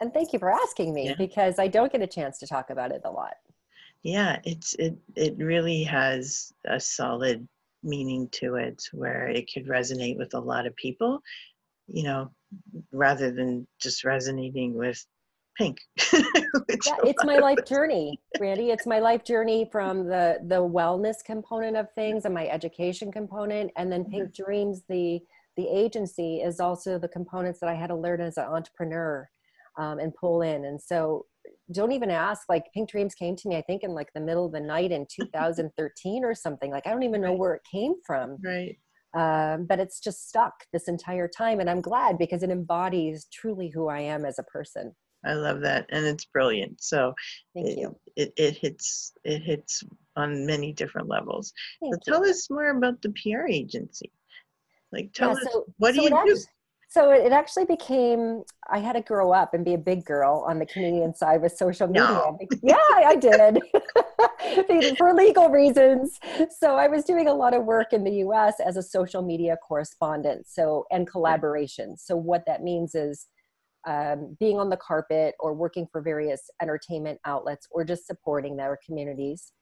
And 0.00 0.12
thank 0.12 0.32
you 0.32 0.38
for 0.38 0.50
asking 0.50 0.92
me 0.92 1.08
Yeah. 1.08 1.14
because 1.16 1.58
I 1.58 1.68
don't 1.68 1.92
get 1.92 2.02
a 2.02 2.06
chance 2.06 2.38
to 2.38 2.46
talk 2.46 2.70
about 2.70 2.92
it 2.92 3.02
a 3.04 3.10
lot. 3.10 3.34
Yeah, 4.02 4.40
it's 4.44 4.74
it 4.74 4.96
it 5.14 5.36
really 5.38 5.84
has 5.84 6.52
a 6.66 6.80
solid 6.80 7.48
meaning 7.84 8.28
to 8.32 8.56
it 8.56 8.82
where 8.92 9.28
it 9.28 9.50
could 9.52 9.66
resonate 9.66 10.18
with 10.18 10.34
a 10.34 10.40
lot 10.40 10.66
of 10.66 10.74
people, 10.76 11.20
you 11.86 12.02
know, 12.02 12.32
rather 12.92 13.30
than 13.30 13.66
just 13.80 14.04
resonating 14.04 14.74
with 14.74 15.04
yeah, 16.86 16.96
it's 17.04 17.22
my 17.24 17.36
life 17.38 17.64
journey, 17.64 18.20
Randy. 18.38 18.70
It's 18.70 18.86
my 18.86 18.98
life 18.98 19.24
journey 19.24 19.68
from 19.70 20.06
the 20.08 20.38
the 20.46 20.56
wellness 20.56 21.16
component 21.24 21.76
of 21.76 21.86
things 21.94 22.24
and 22.24 22.34
my 22.34 22.46
education 22.48 23.12
component, 23.12 23.70
and 23.76 23.90
then 23.90 24.04
Pink 24.04 24.34
Dreams, 24.34 24.82
the 24.88 25.20
the 25.56 25.68
agency, 25.68 26.40
is 26.40 26.60
also 26.60 26.98
the 26.98 27.08
components 27.08 27.60
that 27.60 27.68
I 27.68 27.74
had 27.74 27.88
to 27.88 27.96
learn 27.96 28.20
as 28.20 28.36
an 28.38 28.44
entrepreneur 28.44 29.28
um, 29.78 29.98
and 29.98 30.14
pull 30.14 30.42
in. 30.42 30.64
And 30.64 30.80
so, 30.80 31.26
don't 31.72 31.92
even 31.92 32.10
ask. 32.10 32.48
Like 32.48 32.64
Pink 32.74 32.90
Dreams 32.90 33.14
came 33.14 33.36
to 33.36 33.48
me, 33.48 33.56
I 33.56 33.62
think, 33.62 33.82
in 33.82 33.90
like 33.92 34.12
the 34.14 34.20
middle 34.20 34.46
of 34.46 34.52
the 34.52 34.60
night 34.60 34.92
in 34.92 35.06
2013 35.14 36.24
or 36.24 36.34
something. 36.34 36.70
Like 36.70 36.86
I 36.86 36.90
don't 36.90 37.02
even 37.04 37.20
know 37.20 37.30
Right. 37.30 37.38
where 37.38 37.54
it 37.54 37.62
came 37.70 37.94
from, 38.06 38.38
Right. 38.44 38.76
um, 39.14 39.66
but 39.66 39.78
it's 39.78 40.00
just 40.00 40.28
stuck 40.28 40.54
this 40.72 40.88
entire 40.88 41.28
time, 41.28 41.60
and 41.60 41.70
I'm 41.70 41.80
glad 41.80 42.18
because 42.18 42.42
it 42.42 42.50
embodies 42.50 43.26
truly 43.32 43.68
who 43.68 43.88
I 43.88 44.00
am 44.00 44.24
as 44.24 44.38
a 44.38 44.44
person. 44.44 44.94
I 45.24 45.34
love 45.34 45.60
that. 45.60 45.86
And 45.90 46.04
it's 46.06 46.24
brilliant. 46.24 46.82
So 46.82 47.14
Thank 47.54 47.68
it, 47.68 47.78
you. 47.78 47.96
It, 48.16 48.32
it 48.36 48.56
hits 48.56 49.12
it 49.24 49.42
hits 49.42 49.82
on 50.16 50.46
many 50.46 50.72
different 50.72 51.08
levels. 51.08 51.52
Thank 51.80 51.94
so 51.94 52.00
you. 52.06 52.12
tell 52.12 52.28
us 52.30 52.50
more 52.50 52.70
about 52.70 53.00
the 53.02 53.10
PR 53.10 53.46
agency. 53.46 54.10
Like 54.90 55.12
tell 55.12 55.30
Yeah, 55.30 55.34
us 55.36 55.48
so- 55.52 55.66
what 55.78 55.94
do 55.94 56.02
you 56.02 56.08
it 56.08 56.26
do? 56.26 56.36
So 56.88 57.10
it 57.10 57.32
actually 57.32 57.64
became, 57.64 58.42
I 58.68 58.78
had 58.78 58.92
to 58.92 59.00
grow 59.00 59.32
up 59.32 59.54
and 59.54 59.64
be 59.64 59.72
a 59.72 59.78
big 59.78 60.04
girl 60.04 60.44
on 60.46 60.58
the 60.58 60.66
Canadian 60.66 61.14
side 61.14 61.40
with 61.40 61.52
social 61.52 61.86
media. 61.86 62.02
No. 62.02 62.38
Yeah, 62.62 62.76
I 62.92 63.16
did 63.16 63.62
for 64.98 65.14
legal 65.14 65.48
reasons. 65.48 66.18
So 66.50 66.76
I 66.76 66.88
was 66.88 67.04
doing 67.04 67.28
a 67.28 67.32
lot 67.32 67.54
of 67.54 67.64
work 67.64 67.94
in 67.94 68.04
the 68.04 68.16
US 68.26 68.60
as 68.60 68.76
a 68.76 68.82
social 68.82 69.22
media 69.22 69.56
correspondent. 69.66 70.46
So, 70.46 70.84
and 70.90 71.06
collaboration. 71.06 71.96
So 71.96 72.14
what 72.14 72.44
that 72.46 72.62
means 72.62 72.94
is 72.94 73.26
um, 73.86 74.36
being 74.38 74.58
on 74.58 74.70
the 74.70 74.76
carpet 74.76 75.34
or 75.40 75.54
working 75.54 75.86
for 75.90 76.00
various 76.00 76.50
entertainment 76.60 77.18
outlets 77.24 77.66
or 77.70 77.84
just 77.84 78.06
supporting 78.06 78.56
their 78.56 78.78
communities. 78.84 79.52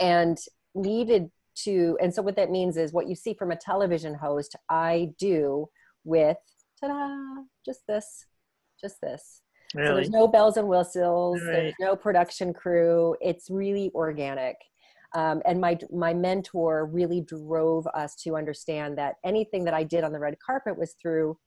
And 0.00 0.38
needed 0.74 1.30
to 1.64 1.98
and 2.00 2.14
so 2.14 2.22
what 2.22 2.36
that 2.36 2.50
means 2.50 2.76
is 2.76 2.92
what 2.92 3.08
you 3.08 3.16
see 3.16 3.34
from 3.34 3.50
a 3.50 3.56
television 3.56 4.14
host 4.14 4.54
i 4.68 5.10
do 5.18 5.68
with 6.04 6.36
ta-da 6.78 7.42
just 7.64 7.80
this 7.88 8.26
just 8.80 9.00
this. 9.00 9.42
So 9.74 9.94
there's 9.94 10.10
no 10.10 10.26
bells 10.26 10.56
and 10.56 10.66
whistles 10.68 11.40
Right. 11.42 11.52
there's 11.52 11.74
no 11.80 11.94
production 11.94 12.54
crew. 12.54 13.16
It's 13.20 13.50
really 13.50 13.90
organic. 13.94 14.56
Um, 15.14 15.42
and 15.46 15.60
my 15.60 15.78
my 15.92 16.14
mentor 16.14 16.86
really 16.86 17.20
drove 17.22 17.86
us 17.88 18.14
to 18.22 18.36
understand 18.36 18.98
that 18.98 19.16
anything 19.24 19.64
that 19.64 19.74
i 19.74 19.82
did 19.82 20.04
on 20.04 20.12
the 20.12 20.18
red 20.18 20.36
carpet 20.38 20.78
was 20.78 20.94
through 21.00 21.38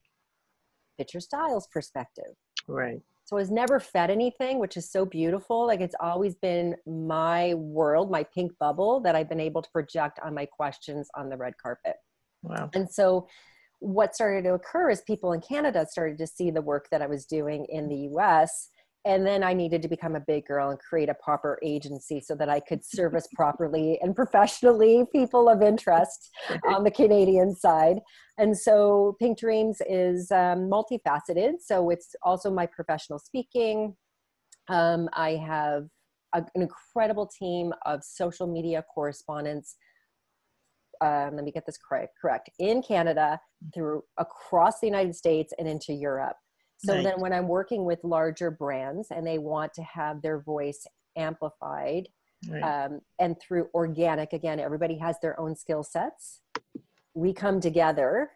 Your 1.13 1.21
Styles 1.21 1.67
perspective 1.73 2.35
right. 2.67 3.01
so 3.25 3.35
I 3.35 3.39
was 3.39 3.51
never 3.51 3.79
fed 3.79 4.09
anything, 4.09 4.59
which 4.59 4.77
is 4.77 4.89
so 4.89 5.05
beautiful. 5.05 5.65
Like 5.67 5.81
it's 5.81 5.95
always 5.99 6.35
been 6.35 6.75
my 6.85 7.53
world, 7.55 8.11
my 8.11 8.23
pink 8.23 8.51
bubble 8.59 8.99
that 9.01 9.15
I've 9.15 9.29
been 9.29 9.39
able 9.39 9.61
to 9.61 9.69
project 9.71 10.19
on 10.23 10.33
my 10.33 10.45
questions 10.45 11.09
on 11.15 11.29
the 11.29 11.37
red 11.37 11.53
carpet. 11.61 11.95
Wow. 12.43 12.69
And 12.73 12.89
so 12.89 13.27
what 13.79 14.13
started 14.13 14.43
to 14.43 14.53
occur 14.53 14.91
is 14.91 15.01
people 15.01 15.33
in 15.33 15.41
Canada 15.41 15.87
started 15.89 16.17
to 16.19 16.27
see 16.27 16.51
the 16.51 16.61
work 16.61 16.87
that 16.91 17.01
I 17.01 17.07
was 17.07 17.25
doing 17.25 17.65
in 17.69 17.89
the 17.89 18.09
US 18.15 18.69
and 19.03 19.25
then 19.25 19.43
I 19.43 19.53
needed 19.53 19.81
to 19.81 19.87
become 19.87 20.15
a 20.15 20.19
big 20.19 20.45
girl 20.45 20.69
and 20.69 20.79
create 20.79 21.09
a 21.09 21.15
proper 21.15 21.57
agency 21.63 22.21
so 22.21 22.35
that 22.35 22.49
I 22.49 22.59
could 22.59 22.85
service 22.85 23.27
properly 23.35 23.99
and 24.01 24.15
professionally 24.15 25.05
people 25.11 25.49
of 25.49 25.61
interest 25.61 26.29
on 26.67 26.83
the 26.83 26.91
Canadian 26.91 27.55
side. 27.55 27.99
And 28.37 28.57
so 28.57 29.15
Pink 29.19 29.39
Dreams 29.39 29.81
is 29.89 30.31
um, 30.31 30.69
multifaceted. 30.69 31.53
So 31.59 31.89
it's 31.89 32.15
also 32.21 32.51
my 32.51 32.67
professional 32.67 33.19
speaking. 33.19 33.95
Um, 34.67 35.09
I 35.13 35.31
have 35.31 35.87
a, 36.33 36.43
an 36.55 36.61
incredible 36.61 37.27
team 37.27 37.73
of 37.85 38.03
social 38.03 38.45
media 38.45 38.83
correspondents. 38.93 39.75
Um, 41.01 41.35
let 41.35 41.43
me 41.43 41.51
get 41.51 41.65
this 41.65 41.77
correct. 41.77 42.13
Correct 42.21 42.51
in 42.59 42.83
Canada, 42.83 43.39
through 43.73 44.03
across 44.19 44.79
the 44.79 44.85
United 44.85 45.15
States, 45.15 45.51
and 45.57 45.67
into 45.67 45.93
Europe. 45.93 46.37
So 46.83 46.95
Nice. 46.95 47.03
then 47.03 47.19
when 47.19 47.31
I'm 47.33 47.47
working 47.47 47.85
with 47.85 48.03
larger 48.03 48.49
brands 48.49 49.09
and 49.11 49.25
they 49.25 49.37
want 49.37 49.73
to 49.75 49.83
have 49.83 50.21
their 50.21 50.39
voice 50.39 50.85
amplified 51.15 52.07
Right. 52.49 52.63
um, 52.63 53.01
and 53.19 53.39
through 53.39 53.69
organic, 53.75 54.33
again, 54.33 54.59
everybody 54.59 54.97
has 54.97 55.15
their 55.21 55.39
own 55.39 55.55
skill 55.55 55.83
sets. 55.83 56.41
We 57.13 57.33
come 57.33 57.61
together 57.61 58.31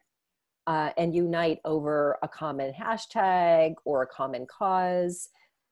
uh, 0.68 0.92
and 0.96 1.16
unite 1.16 1.60
over 1.66 2.20
a 2.22 2.28
common 2.28 2.72
hashtag 2.74 3.74
or 3.84 4.04
a 4.04 4.08
common 4.08 4.46
cause. 4.46 5.30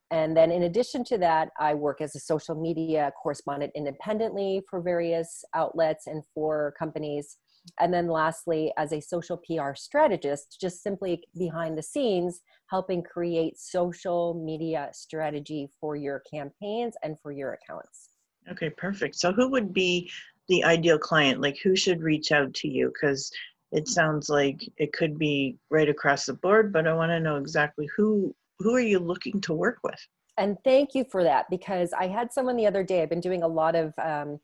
And 0.10 0.36
then, 0.36 0.52
in 0.52 0.64
addition 0.64 1.04
to 1.06 1.18
that, 1.20 1.50
I 1.60 1.76
work 1.76 2.02
as 2.02 2.16
a 2.16 2.20
social 2.20 2.56
media 2.56 3.12
correspondent 3.22 3.72
independently 3.76 4.62
for 4.68 4.82
various 4.82 5.46
outlets 5.54 6.08
and 6.08 6.24
for 6.34 6.74
companies. 6.78 7.38
And 7.80 7.94
then, 7.94 8.08
lastly, 8.08 8.72
as 8.78 8.92
a 8.92 9.02
social 9.02 9.38
PR 9.38 9.74
strategist, 9.74 10.58
just 10.60 10.84
simply 10.84 11.24
behind 11.38 11.78
the 11.78 11.84
scenes, 11.84 12.42
helping 12.70 13.04
create 13.04 13.58
social 13.58 14.34
media 14.34 14.90
strategy 14.94 15.70
for 15.80 15.96
your 15.96 16.24
campaigns 16.30 16.96
and 17.04 17.18
for 17.22 17.32
your 17.32 17.54
accounts. 17.54 18.10
Okay, 18.52 18.70
perfect. 18.70 19.16
So 19.16 19.32
who 19.32 19.50
would 19.50 19.74
be 19.74 20.12
the 20.50 20.64
ideal 20.64 20.98
client? 20.98 21.40
Like 21.40 21.58
who 21.64 21.76
should 21.76 22.02
reach 22.02 22.32
out 22.32 22.54
to 22.56 22.68
you? 22.68 22.92
Because 22.94 23.32
it 23.72 23.88
sounds 23.88 24.30
like 24.30 24.62
it 24.78 24.92
could 24.94 25.18
be 25.18 25.58
right 25.70 25.90
across 25.90 26.26
the 26.26 26.34
board, 26.34 26.74
but 26.74 26.88
I 26.88 26.94
want 26.94 27.12
to 27.12 27.20
know 27.20 27.38
exactly 27.38 27.88
who 27.96 28.36
who 28.60 28.76
are 28.76 28.80
you 28.82 29.00
looking 29.00 29.42
to 29.42 29.54
work 29.54 29.80
with? 29.84 30.00
and 30.38 30.58
thank 30.64 30.96
you 30.96 31.06
for 31.12 31.24
that 31.24 31.46
because 31.50 31.92
i 31.94 32.08
had 32.08 32.32
someone 32.32 32.56
the 32.56 32.66
other 32.66 32.84
day 32.84 33.02
i've 33.02 33.10
been 33.10 33.20
doing 33.20 33.44
a 33.44 33.48
lot 33.48 33.76
of 33.76 33.94
um, 34.02 34.40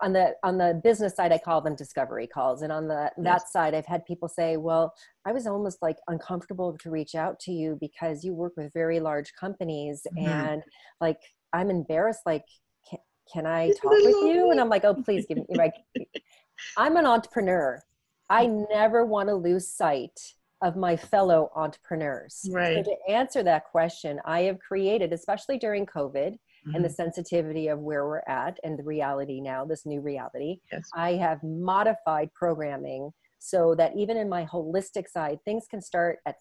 on 0.00 0.12
the 0.12 0.34
on 0.44 0.58
the 0.58 0.80
business 0.84 1.16
side 1.16 1.32
i 1.32 1.38
call 1.38 1.60
them 1.60 1.74
discovery 1.74 2.26
calls. 2.26 2.62
And 2.62 2.72
on 2.72 2.86
the 2.88 3.10
that 3.18 3.48
side 3.48 3.74
i've 3.74 3.86
had 3.86 4.04
people 4.06 4.28
say 4.28 4.56
well 4.56 4.94
i 5.24 5.32
was 5.32 5.46
almost 5.46 5.78
like 5.82 5.96
uncomfortable 6.08 6.76
to 6.78 6.90
reach 6.90 7.14
out 7.14 7.40
to 7.40 7.52
you 7.52 7.76
because 7.80 8.24
you 8.24 8.32
work 8.34 8.52
with 8.56 8.72
very 8.72 9.00
large 9.00 9.32
companies 9.34 10.06
Mhm. 10.16 10.22
and 10.22 10.62
like 11.00 11.20
i'm 11.52 11.70
embarrassed 11.70 12.22
like 12.26 12.44
can, 12.88 12.98
can 13.32 13.46
i 13.46 13.70
talk 13.82 13.92
with 14.04 14.16
you? 14.22 14.50
And 14.50 14.60
i'm 14.60 14.68
like 14.68 14.84
oh 14.84 14.94
please 14.94 15.26
give 15.26 15.38
me 15.38 15.44
like 15.56 15.74
i'm 16.76 16.96
an 16.96 17.06
entrepreneur. 17.06 17.82
I 18.30 18.46
never 18.46 19.04
want 19.06 19.30
to 19.30 19.34
lose 19.34 19.66
sight 19.72 20.20
of 20.60 20.76
my 20.76 20.96
fellow 20.96 21.50
entrepreneurs. 21.56 22.34
So 22.42 22.52
Right. 22.52 22.84
to 22.84 22.96
answer 23.08 23.42
that 23.44 23.64
question 23.64 24.20
i 24.24 24.40
have 24.42 24.58
created 24.60 25.12
especially 25.12 25.56
during 25.58 25.86
covid 25.86 26.36
and 26.74 26.84
the 26.84 26.88
Mhm. 26.88 26.94
sensitivity 26.94 27.68
of 27.68 27.78
where 27.80 28.06
we're 28.06 28.22
at 28.26 28.58
and 28.64 28.78
the 28.78 28.82
reality 28.82 29.40
now, 29.40 29.64
this 29.64 29.86
new 29.86 30.00
reality, 30.00 30.60
Yes. 30.72 30.88
I 30.94 31.12
have 31.14 31.42
modified 31.42 32.32
programming 32.34 33.12
so 33.38 33.74
that 33.76 33.96
even 33.96 34.16
in 34.16 34.28
my 34.28 34.44
holistic 34.44 35.08
side, 35.08 35.38
things 35.44 35.66
can 35.68 35.80
start 35.80 36.18
at 36.26 36.36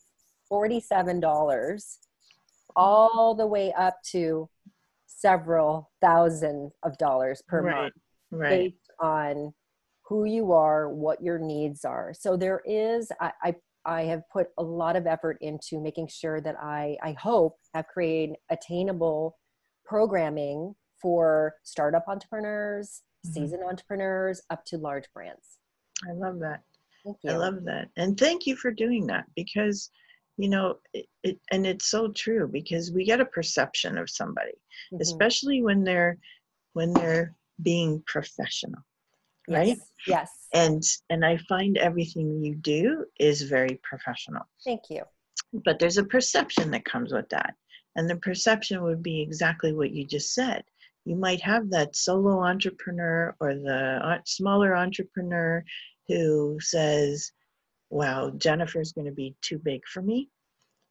$47 0.52 2.00
all 2.76 3.36
the 3.36 3.46
way 3.48 3.74
up 3.74 4.02
to 4.12 4.50
several 5.06 5.92
thousand 6.02 6.72
of 6.84 6.98
dollars 6.98 7.42
per 7.48 7.62
Right. 7.62 7.76
month 7.76 7.94
Right. 8.32 8.50
based 8.50 8.92
on 9.00 9.54
who 10.04 10.26
you 10.26 10.52
are, 10.52 10.90
what 10.90 11.22
your 11.22 11.40
needs 11.40 11.84
are. 11.86 12.14
So 12.14 12.38
there 12.38 12.62
is, 12.66 13.12
I, 13.20 13.32
I, 13.44 13.56
I 13.86 14.02
have 14.04 14.22
put 14.32 14.48
a 14.58 14.64
lot 14.64 14.96
of 14.96 15.08
effort 15.08 15.38
into 15.42 15.80
making 15.80 16.08
sure 16.08 16.42
that 16.42 16.56
I, 16.60 16.98
I 17.02 17.14
hope, 17.14 17.58
have 17.74 17.88
created 17.88 18.36
attainable 18.50 19.38
programming 19.88 20.76
for 21.02 21.56
startup 21.64 22.04
entrepreneurs, 22.08 23.04
Mhm. 23.26 23.34
seasoned 23.34 23.64
entrepreneurs, 23.64 24.42
up 24.50 24.66
to 24.66 24.78
large 24.78 25.12
brands. 25.14 25.60
I 26.08 26.12
love 26.12 26.40
that. 26.40 26.64
Thank 27.04 27.18
you. 27.24 27.32
I 27.32 27.36
love 27.38 27.64
that. 27.64 27.90
And 27.96 28.20
thank 28.20 28.46
you 28.46 28.56
for 28.56 28.70
doing 28.72 29.08
that 29.08 29.26
because, 29.36 29.90
you 30.38 30.50
know, 30.50 30.80
it, 30.94 31.08
it 31.24 31.40
and 31.52 31.66
it's 31.66 31.86
so 31.86 32.12
true 32.12 32.48
because 32.48 32.92
we 32.92 33.06
get 33.06 33.22
a 33.22 33.26
perception 33.26 33.98
of 33.98 34.10
somebody, 34.10 34.54
Mhm. 34.92 35.00
especially 35.02 35.62
when 35.64 35.84
they're 35.84 36.18
when 36.74 36.94
they're 36.94 37.34
being 37.64 38.04
professional. 38.06 38.82
right? 39.50 39.68
Yes. 39.78 39.92
Yes. 40.06 40.48
And 40.54 40.84
and 41.10 41.26
I 41.26 41.38
find 41.38 41.78
everything 41.78 42.44
you 42.44 42.54
do 42.56 43.06
is 43.18 43.44
very 43.44 43.80
professional. 43.82 44.44
Thank 44.66 44.90
you. 44.90 45.06
But 45.54 45.80
there's 45.80 45.98
a 45.98 46.04
perception 46.04 46.70
that 46.72 46.84
comes 46.84 47.14
with 47.14 47.30
that. 47.30 47.56
And 47.98 48.10
the 48.10 48.16
perception 48.18 48.84
would 48.84 49.04
be 49.04 49.22
exactly 49.22 49.74
what 49.74 49.92
you 49.92 50.06
just 50.06 50.34
said. 50.34 50.64
You 51.04 51.16
might 51.16 51.42
have 51.42 51.70
that 51.72 51.96
solo 51.96 52.44
entrepreneur 52.44 53.36
or 53.40 53.56
the 53.56 54.00
uh, 54.04 54.20
smaller 54.24 54.76
entrepreneur 54.76 55.64
who 56.08 56.60
says, 56.62 57.32
Wow, 57.90 58.32
Jennifer's 58.38 58.92
going 58.92 59.08
to 59.08 59.14
be 59.14 59.36
too 59.42 59.58
big 59.58 59.82
for 59.88 60.02
me. 60.02 60.30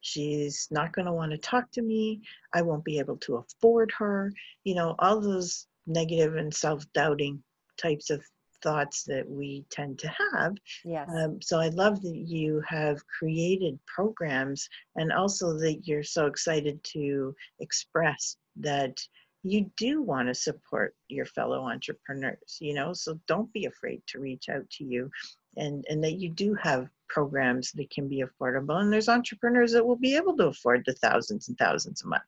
She's 0.00 0.66
not 0.70 0.92
going 0.92 1.06
to 1.06 1.12
want 1.12 1.32
to 1.32 1.38
talk 1.38 1.70
to 1.72 1.82
me. 1.82 2.22
I 2.52 2.62
won't 2.62 2.84
be 2.84 2.98
able 2.98 3.18
to 3.18 3.36
afford 3.36 3.92
her. 3.98 4.32
You 4.64 4.75
know, 4.75 4.94
all 4.98 5.20
those 5.20 5.66
negative 5.86 6.36
and 6.36 6.52
self 6.52 6.84
doubting 6.92 7.42
types 7.76 8.10
of 8.10 8.25
thoughts 8.62 9.04
that 9.04 9.28
we 9.28 9.64
tend 9.70 9.98
to 10.00 10.12
have. 10.32 10.54
Yes. 10.84 11.08
Um, 11.14 11.40
so 11.42 11.58
I 11.58 11.68
love 11.68 12.02
that 12.02 12.16
you 12.16 12.62
have 12.66 13.00
created 13.06 13.78
programs 13.86 14.68
and 14.96 15.12
also 15.12 15.58
that 15.58 15.80
you're 15.84 16.02
so 16.02 16.26
excited 16.26 16.82
to 16.92 17.34
express 17.60 18.36
that 18.56 18.98
you 19.42 19.70
do 19.76 20.02
want 20.02 20.28
to 20.28 20.34
support 20.34 20.94
your 21.08 21.26
fellow 21.26 21.68
entrepreneurs, 21.68 22.58
you 22.60 22.75
know, 22.75 22.92
so 22.92 23.18
don't 23.28 23.52
be 23.52 23.66
afraid 23.66 24.02
to 24.08 24.18
reach 24.18 24.48
out 24.48 24.68
to 24.70 24.84
you 24.84 25.08
and, 25.56 25.84
and 25.88 26.02
that 26.02 26.14
you 26.14 26.28
do 26.28 26.54
have 26.60 26.88
programs 27.08 27.70
that 27.72 27.88
can 27.90 28.08
be 28.08 28.25
affordable. 28.25 28.80
And 28.80 28.92
there's 28.92 29.08
entrepreneurs 29.08 29.72
that 29.72 29.86
will 29.86 29.96
be 29.96 30.16
able 30.16 30.36
to 30.38 30.48
afford 30.48 30.82
the 30.86 30.94
thousands 30.94 31.48
and 31.48 31.56
thousands 31.58 32.02
a 32.02 32.08
month. 32.08 32.22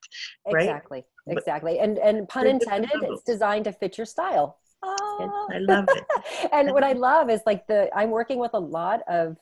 right? 0.51 0.63
Exactly. 0.63 1.05
Exactly. 1.27 1.79
And 1.79 1.99
and 1.99 2.29
pun 2.29 2.47
intended, 2.47 2.91
it's 3.03 3.23
designed 3.23 3.65
to 3.65 3.73
fit 3.73 3.99
your 3.99 4.07
style. 4.07 4.59
Ah. 4.83 5.47
I 5.53 5.59
love 5.59 5.87
it. 5.89 6.05
and 6.53 6.73
what 6.73 6.85
I 6.85 6.93
love 6.93 7.31
is 7.31 7.41
like 7.47 7.67
the 7.67 7.89
I'm 7.97 8.11
working 8.11 8.39
with 8.39 8.53
a 8.55 8.59
lot 8.59 9.01
of 9.09 9.37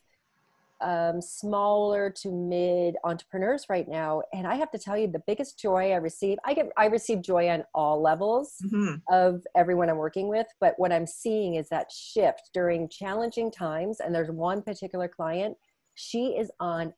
um, 0.82 1.22
smaller 1.22 2.10
to 2.10 2.30
mid 2.30 2.96
entrepreneurs 3.02 3.66
right 3.70 3.88
now, 3.88 4.22
and 4.34 4.46
I 4.46 4.56
have 4.56 4.70
to 4.72 4.78
tell 4.78 4.96
you, 4.96 5.06
the 5.06 5.22
biggest 5.26 5.58
joy 5.58 5.92
I 5.92 5.96
receive, 5.96 6.38
I 6.44 6.52
get 6.52 6.70
I 6.76 6.86
receive 6.86 7.22
joy 7.22 7.48
on 7.48 7.64
all 7.74 8.00
levels 8.02 8.56
Mhm. 8.64 9.00
of 9.10 9.46
everyone 9.54 9.88
I'm 9.88 9.96
working 9.96 10.28
with, 10.28 10.46
but 10.60 10.74
what 10.78 10.92
I'm 10.92 11.06
seeing 11.06 11.54
is 11.54 11.68
that 11.70 11.90
shift 11.90 12.50
during 12.52 12.88
challenging 12.90 13.50
times. 13.50 14.00
And 14.00 14.14
there's 14.14 14.30
one 14.30 14.60
particular 14.62 15.08
client, 15.08 15.56
she 15.94 16.36
is 16.36 16.50
on 16.60 16.92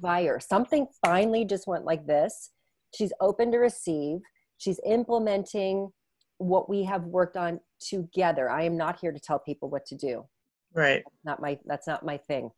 fire. 0.00 0.38
Something 0.38 0.86
finally 1.04 1.44
just 1.44 1.66
went 1.66 1.84
like 1.84 2.06
this. 2.06 2.50
She's 2.94 3.12
open 3.20 3.50
to 3.52 3.58
receive. 3.58 4.20
She's 4.58 4.78
implementing 4.86 5.92
what 6.38 6.68
we 6.68 6.84
have 6.84 7.04
worked 7.04 7.36
on 7.36 7.60
together. 7.80 8.48
I 8.50 8.62
am 8.62 8.76
not 8.76 8.98
here 9.00 9.12
to 9.12 9.18
tell 9.20 9.38
people 9.38 9.68
what 9.68 9.86
to 9.86 9.94
do. 9.94 10.24
Right. 10.74 11.02
Not 11.24 11.40
my 11.40 11.58
that's 11.66 11.86
not 11.86 12.04
my 12.04 12.16
thing. 12.16 12.50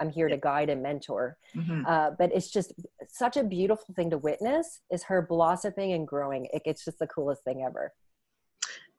I'm 0.00 0.10
here 0.10 0.28
to 0.28 0.36
guide 0.36 0.68
and 0.68 0.82
mentor. 0.82 1.36
Mhm. 1.54 1.86
Uh, 1.86 2.10
but 2.18 2.32
it's 2.34 2.50
just 2.50 2.72
such 3.08 3.36
a 3.36 3.44
beautiful 3.44 3.94
thing 3.94 4.10
to 4.10 4.18
witness 4.18 4.80
is 4.90 5.04
her 5.04 5.22
blossoming 5.22 5.92
and 5.92 6.06
growing. 6.08 6.46
It, 6.52 6.62
it's 6.64 6.84
just 6.84 6.98
the 6.98 7.06
coolest 7.06 7.44
thing 7.44 7.62
ever. 7.64 7.92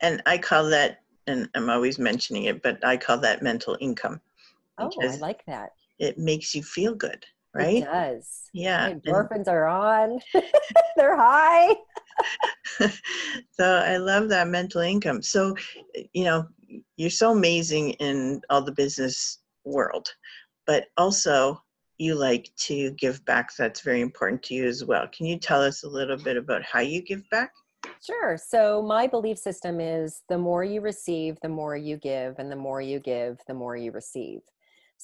And 0.01 0.21
I 0.25 0.37
call 0.37 0.69
that, 0.69 0.99
and 1.27 1.49
I'm 1.55 1.69
always 1.69 1.99
mentioning 1.99 2.45
it, 2.45 2.61
but 2.63 2.83
I 2.85 2.97
call 2.97 3.17
that 3.19 3.41
mental 3.41 3.77
income. 3.81 4.21
Oh, 4.77 4.89
I 5.01 5.15
like 5.17 5.45
that. 5.45 5.71
it 5.99 6.17
makes 6.17 6.55
you 6.55 6.63
feel 6.63 6.95
good, 6.95 7.25
It 7.55 7.57
right? 7.57 7.83
does. 7.83 8.49
Yeah. 8.53 8.81
My 8.85 8.89
and- 8.91 9.03
endorphins 9.03 9.47
are 9.47 9.67
on. 9.67 10.19
They're 10.95 11.15
high. 11.17 11.75
so 13.51 13.65
I 13.65 13.97
love 13.97 14.29
that 14.29 14.47
mental 14.47 14.81
income. 14.81 15.21
So, 15.21 15.55
you 16.13 16.23
know, 16.23 16.47
you're 16.97 17.09
so 17.09 17.31
amazing 17.31 17.91
in 17.93 18.41
all 18.49 18.63
the 18.63 18.71
business 18.71 19.39
world, 19.63 20.07
but 20.65 20.85
also 20.97 21.61
you 21.97 22.15
like 22.15 22.49
to 22.57 22.91
give 22.91 23.23
back. 23.25 23.55
That's 23.55 23.81
very 23.81 24.01
important 24.01 24.43
to 24.43 24.53
you 24.53 24.65
as 24.65 24.83
well. 24.83 25.07
Can 25.15 25.25
you 25.25 25.37
tell 25.37 25.61
us 25.61 25.83
a 25.83 25.89
little 25.89 26.17
bit 26.17 26.37
about 26.37 26.63
how 26.63 26.79
you 26.79 27.01
give 27.01 27.27
back? 27.29 27.51
Sure. 28.05 28.37
So 28.37 28.81
my 28.81 29.07
belief 29.07 29.37
system 29.37 29.79
is 29.79 30.23
the 30.27 30.37
more 30.37 30.63
you 30.63 30.81
receive, 30.81 31.37
the 31.41 31.49
more 31.49 31.75
you 31.75 31.97
give, 31.97 32.35
and 32.39 32.51
the 32.51 32.55
more 32.55 32.81
you 32.81 32.99
give, 32.99 33.39
the 33.47 33.53
more 33.53 33.75
you 33.75 33.91
receive. 33.91 34.41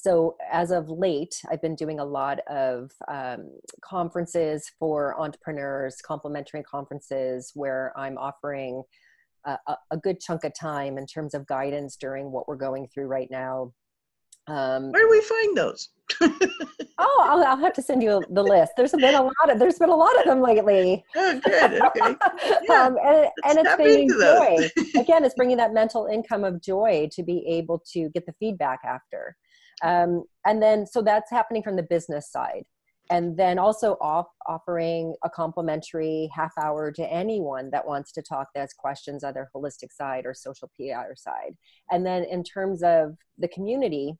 So, 0.02 0.36
as 0.50 0.70
of 0.70 0.88
late, 0.88 1.42
I've 1.50 1.60
been 1.60 1.74
doing 1.74 2.00
a 2.00 2.04
lot 2.04 2.38
of 2.48 2.90
um, 3.06 3.50
conferences 3.82 4.70
for 4.78 5.20
entrepreneurs, 5.20 6.00
complimentary 6.00 6.62
conferences 6.62 7.52
where 7.54 7.92
I'm 7.98 8.16
offering 8.16 8.82
a, 9.44 9.58
a, 9.90 9.98
good 9.98 10.18
chunk 10.18 10.44
of 10.44 10.54
time 10.58 10.96
in 10.96 11.04
terms 11.04 11.34
of 11.34 11.46
guidance 11.46 11.96
during 11.96 12.32
what 12.32 12.48
we're 12.48 12.56
going 12.56 12.88
through 12.88 13.08
right 13.08 13.30
now. 13.30 13.74
Um, 14.46 14.90
Where 14.90 15.02
do 15.02 15.10
we 15.10 15.20
find 15.20 15.54
those? 15.54 15.90
oh, 16.22 17.26
I'll, 17.28 17.44
I'll, 17.44 17.56
have 17.58 17.74
to 17.74 17.82
send 17.82 18.02
you 18.02 18.22
the 18.30 18.42
list. 18.42 18.72
There's 18.78 18.92
been 18.92 19.14
a 19.14 19.22
lot 19.22 19.50
of 19.50 19.58
there's 19.58 19.78
been 19.78 19.90
a 19.90 19.96
lot 19.96 20.18
of 20.18 20.24
them 20.24 20.40
lately. 20.40 21.04
Oh, 21.14 21.40
good. 21.44 21.82
Okay. 21.82 22.16
Yeah. 22.68 22.84
um, 22.84 22.96
and, 23.04 23.28
and 23.44 23.58
it's 23.66 23.76
bringing 23.76 24.08
joy. 24.08 24.70
Again, 25.00 25.24
it's 25.24 25.34
bringing 25.34 25.58
that 25.58 25.74
mental 25.74 26.06
income 26.06 26.44
of 26.44 26.62
joy 26.62 27.08
to 27.12 27.22
be 27.22 27.46
able 27.46 27.82
to 27.92 28.08
get 28.10 28.24
the 28.24 28.32
feedback 28.40 28.80
after. 28.84 29.36
Um, 29.82 30.24
and 30.46 30.62
then, 30.62 30.86
so 30.86 31.02
that's 31.02 31.30
happening 31.30 31.62
from 31.62 31.76
the 31.76 31.82
business 31.82 32.30
side. 32.30 32.64
And 33.10 33.36
then 33.36 33.58
also 33.58 33.96
off, 34.00 34.28
offering 34.46 35.16
a 35.24 35.30
complimentary 35.30 36.30
half 36.32 36.52
hour 36.56 36.92
to 36.92 37.12
anyone 37.12 37.68
that 37.72 37.84
wants 37.84 38.12
to 38.12 38.22
talk 38.22 38.48
that 38.54 38.60
has 38.60 38.72
questions 38.72 39.24
either 39.24 39.50
holistic 39.54 39.92
side 39.92 40.26
or 40.26 40.32
social 40.32 40.70
PR 40.76 41.14
side. 41.16 41.56
And 41.90 42.06
then 42.06 42.22
in 42.24 42.44
terms 42.44 42.84
of 42.84 43.16
the 43.36 43.48
community, 43.48 44.14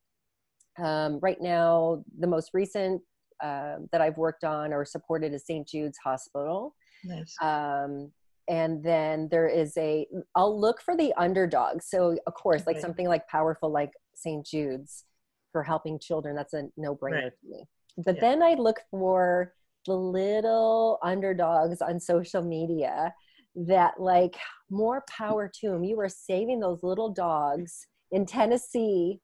um, 0.83 1.21
right 1.23 1.41
now, 1.41 2.03
the 2.19 2.27
most 2.27 2.51
recent 2.53 3.01
uh, 3.43 3.77
that 3.93 4.01
I've 4.01 4.19
worked 4.19 4.45
on 4.45 4.73
or 4.73 4.85
supported 4.85 5.33
is 5.35 5.47
St. 5.47 5.69
Jude's 5.69 5.99
Hospital. 6.05 6.75
Nice. 7.05 7.35
Um, 7.41 8.11
and 8.49 8.83
then 8.83 9.29
there 9.31 9.49
is 9.49 9.77
a, 9.77 10.07
I'll 10.35 10.61
look 10.61 10.81
for 10.83 10.97
the 10.97 11.15
underdog. 11.17 11.83
So, 11.83 12.17
of 12.27 12.35
course, 12.35 12.63
okay. 12.63 12.73
like 12.73 12.81
something 12.81 13.07
like 13.07 13.29
powerful, 13.29 13.71
like 13.71 13.93
St. 14.17 14.45
Jude's 14.45 15.05
for 15.53 15.63
helping 15.63 15.99
children, 15.99 16.37
that's 16.37 16.55
a 16.55 16.69
no 16.77 16.95
brainer 16.95 17.25
right. 17.25 17.33
to 17.43 17.49
me. 17.49 17.65
But 17.99 18.17
yeah. 18.17 18.21
then 18.21 18.43
I 18.43 18.55
look 18.55 18.81
for 18.91 19.53
the 19.87 19.95
little 19.95 20.99
underdogs 21.03 21.81
on 21.81 21.99
social 22.01 22.43
media 22.43 23.13
that, 23.55 24.01
like, 24.01 24.37
more 24.71 25.05
power 25.09 25.51
to 25.61 25.69
them. 25.69 25.85
You 25.85 25.99
are 26.01 26.09
saving 26.09 26.61
those 26.61 26.83
little 26.83 27.13
dogs 27.13 27.87
in 28.13 28.27
Tennessee 28.27 29.21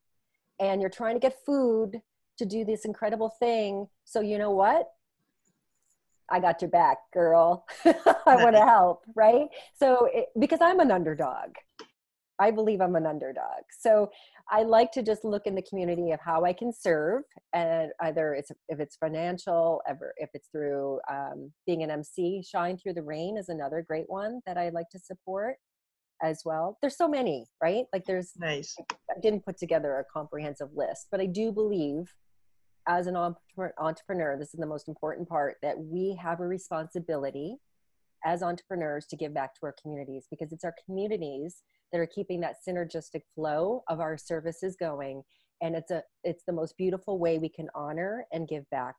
and 0.59 0.81
you're 0.81 0.91
trying 0.91 1.15
to 1.15 1.21
get 1.21 1.37
food 1.45 2.01
to 2.39 2.47
do 2.47 2.65
this 2.65 2.85
incredible 2.85 3.33
thing. 3.39 3.87
So, 4.05 4.21
you 4.21 4.39
know 4.39 4.51
what? 4.51 4.89
I 6.31 6.41
got 6.41 6.61
your 6.61 6.71
back, 6.71 6.99
girl. 7.13 7.67
I 7.85 8.43
want 8.43 8.57
to 8.57 8.65
help, 8.65 9.03
right? 9.15 9.47
So, 9.75 10.09
it, 10.13 10.27
because 10.39 10.61
I'm 10.61 10.81
an 10.81 10.91
underdog, 10.91 11.51
I 12.39 12.51
believe 12.51 12.81
I'm 12.81 12.97
an 12.97 13.07
underdog. 13.07 13.65
So, 13.79 14.11
I 14.49 14.63
like 14.63 14.93
to 14.93 15.03
just 15.03 15.25
look 15.25 15.47
in 15.47 15.57
the 15.57 15.63
community 15.63 16.13
of 16.13 16.21
how 16.21 16.45
I 16.45 16.53
can 16.53 16.73
serve, 16.73 17.23
and 17.53 17.91
either 18.01 18.35
it's 18.35 18.53
if 18.69 18.79
it's 18.79 18.97
financial, 18.97 19.83
ever 19.89 20.15
if 20.19 20.31
it's 20.35 20.49
through 20.49 21.01
um, 21.11 21.53
being 21.67 21.83
an 21.83 21.91
MC. 21.91 22.43
Shine 22.47 22.77
through 22.77 22.95
the 22.95 23.03
rain 23.03 23.37
is 23.37 23.49
another 23.49 23.85
great 23.87 24.09
one 24.09 24.41
that 24.47 24.57
I 24.57 24.69
like 24.69 24.89
to 24.91 24.99
support 24.99 25.57
as 26.23 26.43
well. 26.45 26.79
There's 26.81 26.97
so 26.97 27.09
many, 27.09 27.47
right? 27.63 27.85
Like 27.93 28.05
there's 28.05 28.33
nice. 28.39 28.77
I 29.11 29.21
didn't 29.21 29.45
put 29.45 29.59
together 29.59 29.99
a 29.99 30.05
comprehensive 30.13 30.69
list, 30.75 31.09
but 31.11 31.21
I 31.21 31.27
do 31.27 31.53
believe 31.53 32.13
as 32.89 33.07
an 33.07 33.17
entrepreneur, 33.17 34.37
this 34.39 34.55
is 34.55 34.61
the 34.61 34.67
most 34.67 34.89
important 34.89 35.29
part 35.29 35.57
that 35.63 35.77
we 35.79 36.19
have 36.23 36.41
a 36.41 36.47
responsibility 36.47 37.57
as 38.25 38.43
entrepreneurs 38.43 39.07
to 39.07 39.17
give 39.17 39.35
back 39.35 39.55
to 39.55 39.61
our 39.65 39.75
communities 39.81 40.27
because 40.31 40.53
it's 40.53 40.65
our 40.65 40.75
communities 40.85 41.63
that 41.97 42.03
are 42.03 42.07
keeping 42.07 42.41
that 42.41 42.57
synergistic 42.67 43.23
flow 43.35 43.83
of 43.89 44.01
our 44.01 44.19
services 44.19 44.77
going 44.79 45.23
and 45.63 45.75
it's 45.75 45.91
a 45.91 46.03
it's 46.25 46.45
the 46.45 46.53
most 46.53 46.77
beautiful 46.77 47.19
way 47.19 47.39
we 47.39 47.49
can 47.49 47.69
honor 47.75 48.27
and 48.33 48.49
give 48.49 48.69
back 48.71 48.97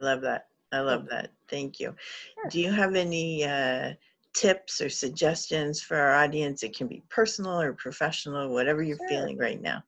i 0.00 0.04
love 0.04 0.20
that 0.20 0.46
i 0.72 0.78
love 0.78 1.08
that 1.08 1.32
thank 1.48 1.80
you 1.80 1.94
sure. 2.34 2.50
do 2.50 2.60
you 2.60 2.70
have 2.70 2.94
any 2.94 3.44
uh 3.44 3.92
tips 4.34 4.80
or 4.80 4.88
suggestions 4.88 5.80
for 5.80 5.96
our 5.96 6.14
audience? 6.14 6.62
It 6.62 6.76
can 6.76 6.86
be 6.86 7.02
personal 7.08 7.60
or 7.60 7.72
professional, 7.72 8.52
whatever 8.52 8.82
you're 8.82 8.96
sure. 8.96 9.08
feeling 9.08 9.38
right 9.38 9.60
now. 9.60 9.82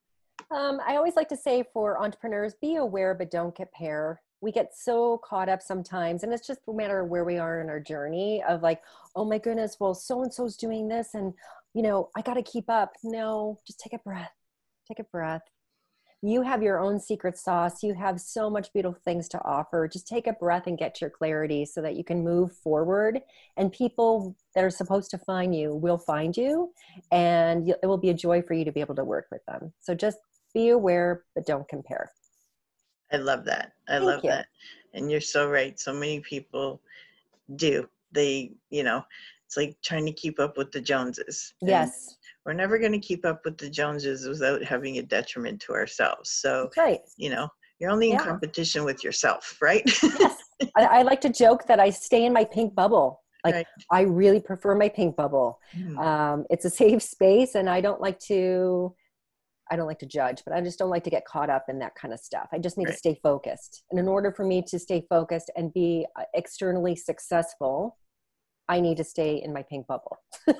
Um, 0.50 0.80
I 0.86 0.96
always 0.96 1.16
like 1.16 1.28
to 1.30 1.36
say 1.36 1.64
for 1.72 2.02
entrepreneurs, 2.02 2.54
be 2.60 2.76
aware 2.76 3.14
but 3.14 3.30
don't 3.30 3.54
compare. 3.54 4.20
We 4.40 4.52
get 4.52 4.74
so 4.74 5.20
caught 5.24 5.48
up 5.48 5.62
sometimes, 5.62 6.22
and 6.22 6.32
it's 6.32 6.46
just 6.46 6.60
no 6.68 6.74
matter 6.74 7.04
where 7.04 7.24
we 7.24 7.38
are 7.38 7.62
in 7.62 7.70
our 7.70 7.80
journey 7.80 8.42
of 8.46 8.62
like, 8.62 8.82
oh 9.16 9.24
my 9.24 9.38
goodness, 9.38 9.78
well, 9.80 9.94
so 9.94 10.22
and 10.22 10.32
so's 10.32 10.56
doing 10.56 10.86
this, 10.86 11.14
and 11.14 11.32
you 11.74 11.82
know, 11.82 12.10
I 12.16 12.22
got 12.22 12.34
to 12.34 12.42
keep 12.42 12.70
up. 12.70 12.92
No, 13.02 13.60
just 13.66 13.80
take 13.80 13.92
a 13.92 13.98
breath. 13.98 14.32
Take 14.88 15.00
a 15.00 15.04
breath 15.04 15.42
you 16.26 16.40
have 16.40 16.62
your 16.62 16.80
own 16.80 16.98
secret 16.98 17.36
sauce. 17.36 17.82
You 17.82 17.92
have 17.92 18.18
so 18.18 18.48
much 18.48 18.72
beautiful 18.72 18.98
things 19.04 19.28
to 19.28 19.44
offer. 19.44 19.86
Just 19.86 20.08
take 20.08 20.26
a 20.26 20.32
breath 20.32 20.66
and 20.66 20.78
get 20.78 20.98
your 20.98 21.10
clarity 21.10 21.66
so 21.66 21.82
that 21.82 21.96
you 21.96 22.04
can 22.04 22.24
move 22.24 22.50
forward. 22.50 23.20
And 23.58 23.70
people 23.70 24.34
that 24.54 24.64
are 24.64 24.70
supposed 24.70 25.10
to 25.10 25.18
find 25.18 25.54
you 25.54 25.74
will 25.74 25.98
find 25.98 26.34
you, 26.34 26.72
and 27.12 27.68
it 27.68 27.86
will 27.86 27.98
be 27.98 28.08
a 28.08 28.14
joy 28.14 28.40
for 28.40 28.54
you 28.54 28.64
to 28.64 28.72
be 28.72 28.80
able 28.80 28.94
to 28.94 29.04
work 29.04 29.26
with 29.30 29.44
them. 29.44 29.74
So 29.80 29.94
just 29.94 30.16
be 30.54 30.70
aware, 30.70 31.24
but 31.34 31.44
don't 31.44 31.68
compare. 31.68 32.10
I 33.12 33.18
love 33.18 33.44
that. 33.44 33.72
I 33.86 33.98
Thank 33.98 34.04
love 34.04 34.20
you. 34.24 34.30
that. 34.30 34.46
And 34.94 35.10
you're 35.10 35.20
so 35.20 35.50
right. 35.50 35.78
So 35.78 35.92
many 35.92 36.20
people 36.20 36.80
do. 37.54 37.86
They, 38.12 38.52
you 38.70 38.82
know, 38.82 39.04
it's 39.54 39.56
like 39.56 39.76
trying 39.82 40.06
to 40.06 40.12
keep 40.12 40.38
up 40.40 40.56
with 40.56 40.72
the 40.72 40.80
Joneses. 40.80 41.54
Yes 41.60 42.16
we're 42.44 42.52
never 42.52 42.78
going 42.78 42.92
to 42.92 42.98
keep 42.98 43.24
up 43.24 43.40
with 43.44 43.58
the 43.58 43.70
Joneses 43.70 44.28
without 44.28 44.62
having 44.62 44.98
a 44.98 45.02
detriment 45.02 45.60
to 45.62 45.72
ourselves. 45.72 46.30
So, 46.30 46.70
right. 46.76 47.00
you 47.16 47.30
know, 47.30 47.48
you're 47.78 47.90
only 47.90 48.10
in 48.10 48.18
yeah. 48.18 48.24
competition 48.24 48.84
with 48.84 49.02
yourself, 49.02 49.58
right? 49.62 49.82
yes. 50.02 50.36
I, 50.76 50.84
I, 50.84 51.02
like 51.02 51.20
to 51.22 51.30
joke 51.30 51.66
that 51.66 51.80
I 51.80 51.90
stay 51.90 52.24
in 52.24 52.32
my 52.32 52.44
pink 52.44 52.74
bubble. 52.74 53.22
Like, 53.44 53.54
right. 53.54 53.66
I 53.90 54.02
really 54.02 54.40
prefer 54.40 54.74
my 54.74 54.88
pink 54.88 55.16
bubble. 55.16 55.58
Mm. 55.76 55.98
Um, 55.98 56.44
it's 56.48 56.64
a 56.64 56.70
safe 56.70 57.02
space, 57.02 57.56
and 57.56 57.68
I 57.68 57.80
don't 57.80 58.00
like 58.00 58.18
to. 58.20 58.94
I 59.70 59.76
don't 59.76 59.86
like 59.86 59.98
to 60.00 60.06
judge, 60.06 60.42
but 60.44 60.54
I 60.54 60.60
just 60.60 60.78
don't 60.78 60.90
like 60.90 61.04
to 61.04 61.10
get 61.10 61.24
caught 61.24 61.48
up 61.48 61.64
in 61.68 61.78
that 61.78 61.94
kind 61.94 62.12
of 62.12 62.20
stuff. 62.20 62.48
I 62.52 62.58
just 62.58 62.76
need 62.76 62.84
right. 62.84 62.92
to 62.92 62.98
stay 62.98 63.18
focused. 63.22 63.82
And 63.90 63.98
in 63.98 64.06
order 64.06 64.30
for 64.30 64.44
me 64.44 64.62
to 64.68 64.78
stay 64.78 65.06
focused 65.08 65.50
and 65.56 65.72
be 65.72 66.06
uh, 66.18 66.24
externally 66.34 66.94
successful, 66.94 67.96
I 68.68 68.80
need 68.80 68.96
to 68.96 69.04
stay 69.04 69.42
in 69.42 69.52
my 69.52 69.62
pink 69.62 69.86
bubble. 69.86 70.18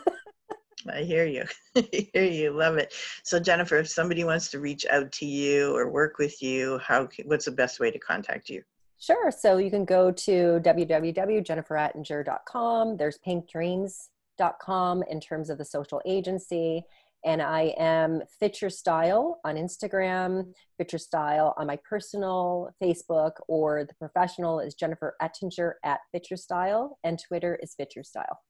I 0.92 1.02
hear 1.02 1.26
you. 1.26 1.44
I 1.76 2.08
hear 2.12 2.24
you. 2.24 2.50
Love 2.50 2.76
it. 2.76 2.92
So 3.22 3.38
Jennifer, 3.40 3.78
if 3.78 3.88
somebody 3.88 4.24
wants 4.24 4.50
to 4.50 4.60
reach 4.60 4.84
out 4.86 5.10
to 5.12 5.24
you 5.26 5.74
or 5.74 5.88
work 5.88 6.18
with 6.18 6.42
you, 6.42 6.78
how 6.78 7.08
what's 7.24 7.46
the 7.46 7.52
best 7.52 7.80
way 7.80 7.90
to 7.90 7.98
contact 7.98 8.50
you? 8.50 8.62
Sure. 8.98 9.30
So 9.30 9.56
you 9.58 9.70
can 9.70 9.84
go 9.84 10.10
to 10.10 10.60
www.jenniferettinger.com. 10.62 12.96
There's 12.96 13.18
pinkdreams.com 13.26 15.02
in 15.10 15.20
terms 15.20 15.50
of 15.50 15.58
the 15.58 15.64
social 15.64 16.00
agency. 16.06 16.84
And 17.24 17.40
I 17.40 17.74
am 17.78 18.22
Fit 18.38 18.60
Your 18.60 18.70
Style 18.70 19.40
on 19.44 19.56
Instagram, 19.56 20.52
Fit 20.76 20.92
Your 20.92 20.98
Style 20.98 21.54
on 21.56 21.66
my 21.66 21.78
personal 21.88 22.70
Facebook, 22.82 23.32
or 23.48 23.84
the 23.84 23.94
professional 23.94 24.60
is 24.60 24.74
Jennifer 24.74 25.16
Ettinger 25.22 25.76
at 25.84 26.00
Fit 26.12 26.28
Your 26.30 26.36
Style, 26.36 26.98
and 27.02 27.18
Twitter 27.18 27.58
is 27.62 27.74
Fit 27.74 27.94
Your 27.96 28.04
Style. 28.04 28.40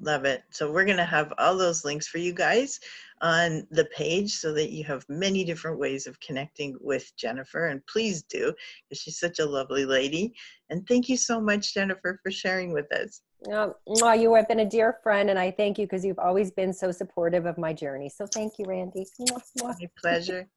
Love 0.00 0.24
it. 0.24 0.42
So 0.50 0.70
we're 0.70 0.84
going 0.84 0.96
to 0.98 1.04
have 1.04 1.32
all 1.38 1.56
those 1.56 1.84
links 1.84 2.06
for 2.06 2.18
you 2.18 2.32
guys 2.32 2.78
on 3.20 3.66
the 3.70 3.86
page 3.86 4.32
so 4.32 4.52
that 4.52 4.70
you 4.70 4.84
have 4.84 5.04
many 5.08 5.44
different 5.44 5.78
ways 5.78 6.06
of 6.06 6.20
connecting 6.20 6.76
with 6.80 7.14
Jennifer. 7.16 7.66
And 7.66 7.84
please 7.86 8.22
do, 8.22 8.52
because 8.88 9.02
she's 9.02 9.18
such 9.18 9.38
a 9.38 9.46
lovely 9.46 9.84
lady. 9.84 10.34
And 10.70 10.86
thank 10.86 11.08
you 11.08 11.16
so 11.16 11.40
much, 11.40 11.74
Jennifer, 11.74 12.20
for 12.22 12.30
sharing 12.30 12.72
with 12.72 12.92
us. 12.92 13.22
Oh, 13.50 14.12
you 14.12 14.34
have 14.34 14.48
been 14.48 14.60
a 14.60 14.68
dear 14.68 14.98
friend, 15.02 15.30
and 15.30 15.38
I 15.38 15.52
thank 15.52 15.78
you 15.78 15.86
because 15.86 16.04
you've 16.04 16.18
always 16.18 16.50
been 16.50 16.72
so 16.72 16.90
supportive 16.90 17.46
of 17.46 17.56
my 17.56 17.72
journey. 17.72 18.08
So 18.08 18.26
thank 18.26 18.58
you, 18.58 18.64
Randy. 18.66 19.06
My 19.62 19.74
pleasure. 20.00 20.48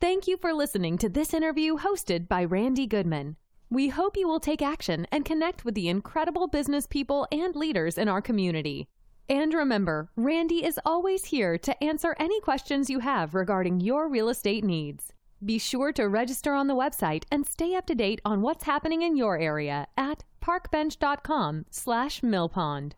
Thank 0.00 0.28
you 0.28 0.36
for 0.36 0.52
listening 0.52 0.96
to 0.98 1.08
this 1.08 1.34
interview 1.34 1.76
hosted 1.76 2.28
by 2.28 2.44
Randy 2.44 2.86
Goodman. 2.86 3.36
We 3.70 3.88
hope 3.88 4.16
you 4.16 4.26
will 4.26 4.40
take 4.40 4.62
action 4.62 5.06
and 5.12 5.24
connect 5.24 5.64
with 5.64 5.74
the 5.74 5.88
incredible 5.88 6.46
business 6.46 6.86
people 6.86 7.28
and 7.30 7.54
leaders 7.54 7.98
in 7.98 8.08
our 8.08 8.22
community. 8.22 8.88
And 9.28 9.52
remember, 9.52 10.10
Randy 10.16 10.64
is 10.64 10.80
always 10.86 11.26
here 11.26 11.58
to 11.58 11.84
answer 11.84 12.16
any 12.18 12.40
questions 12.40 12.88
you 12.88 13.00
have 13.00 13.34
regarding 13.34 13.80
your 13.80 14.08
real 14.08 14.30
estate 14.30 14.64
needs. 14.64 15.12
Be 15.44 15.58
sure 15.58 15.92
to 15.92 16.08
register 16.08 16.54
on 16.54 16.66
the 16.66 16.74
website 16.74 17.24
and 17.30 17.46
stay 17.46 17.74
up 17.74 17.84
to 17.86 17.94
date 17.94 18.22
on 18.24 18.40
what's 18.40 18.64
happening 18.64 19.02
in 19.02 19.16
your 19.16 19.38
area 19.38 19.86
at 19.98 20.24
parkbench.com 20.42 21.66
slash 21.70 22.22
millpond. 22.22 22.92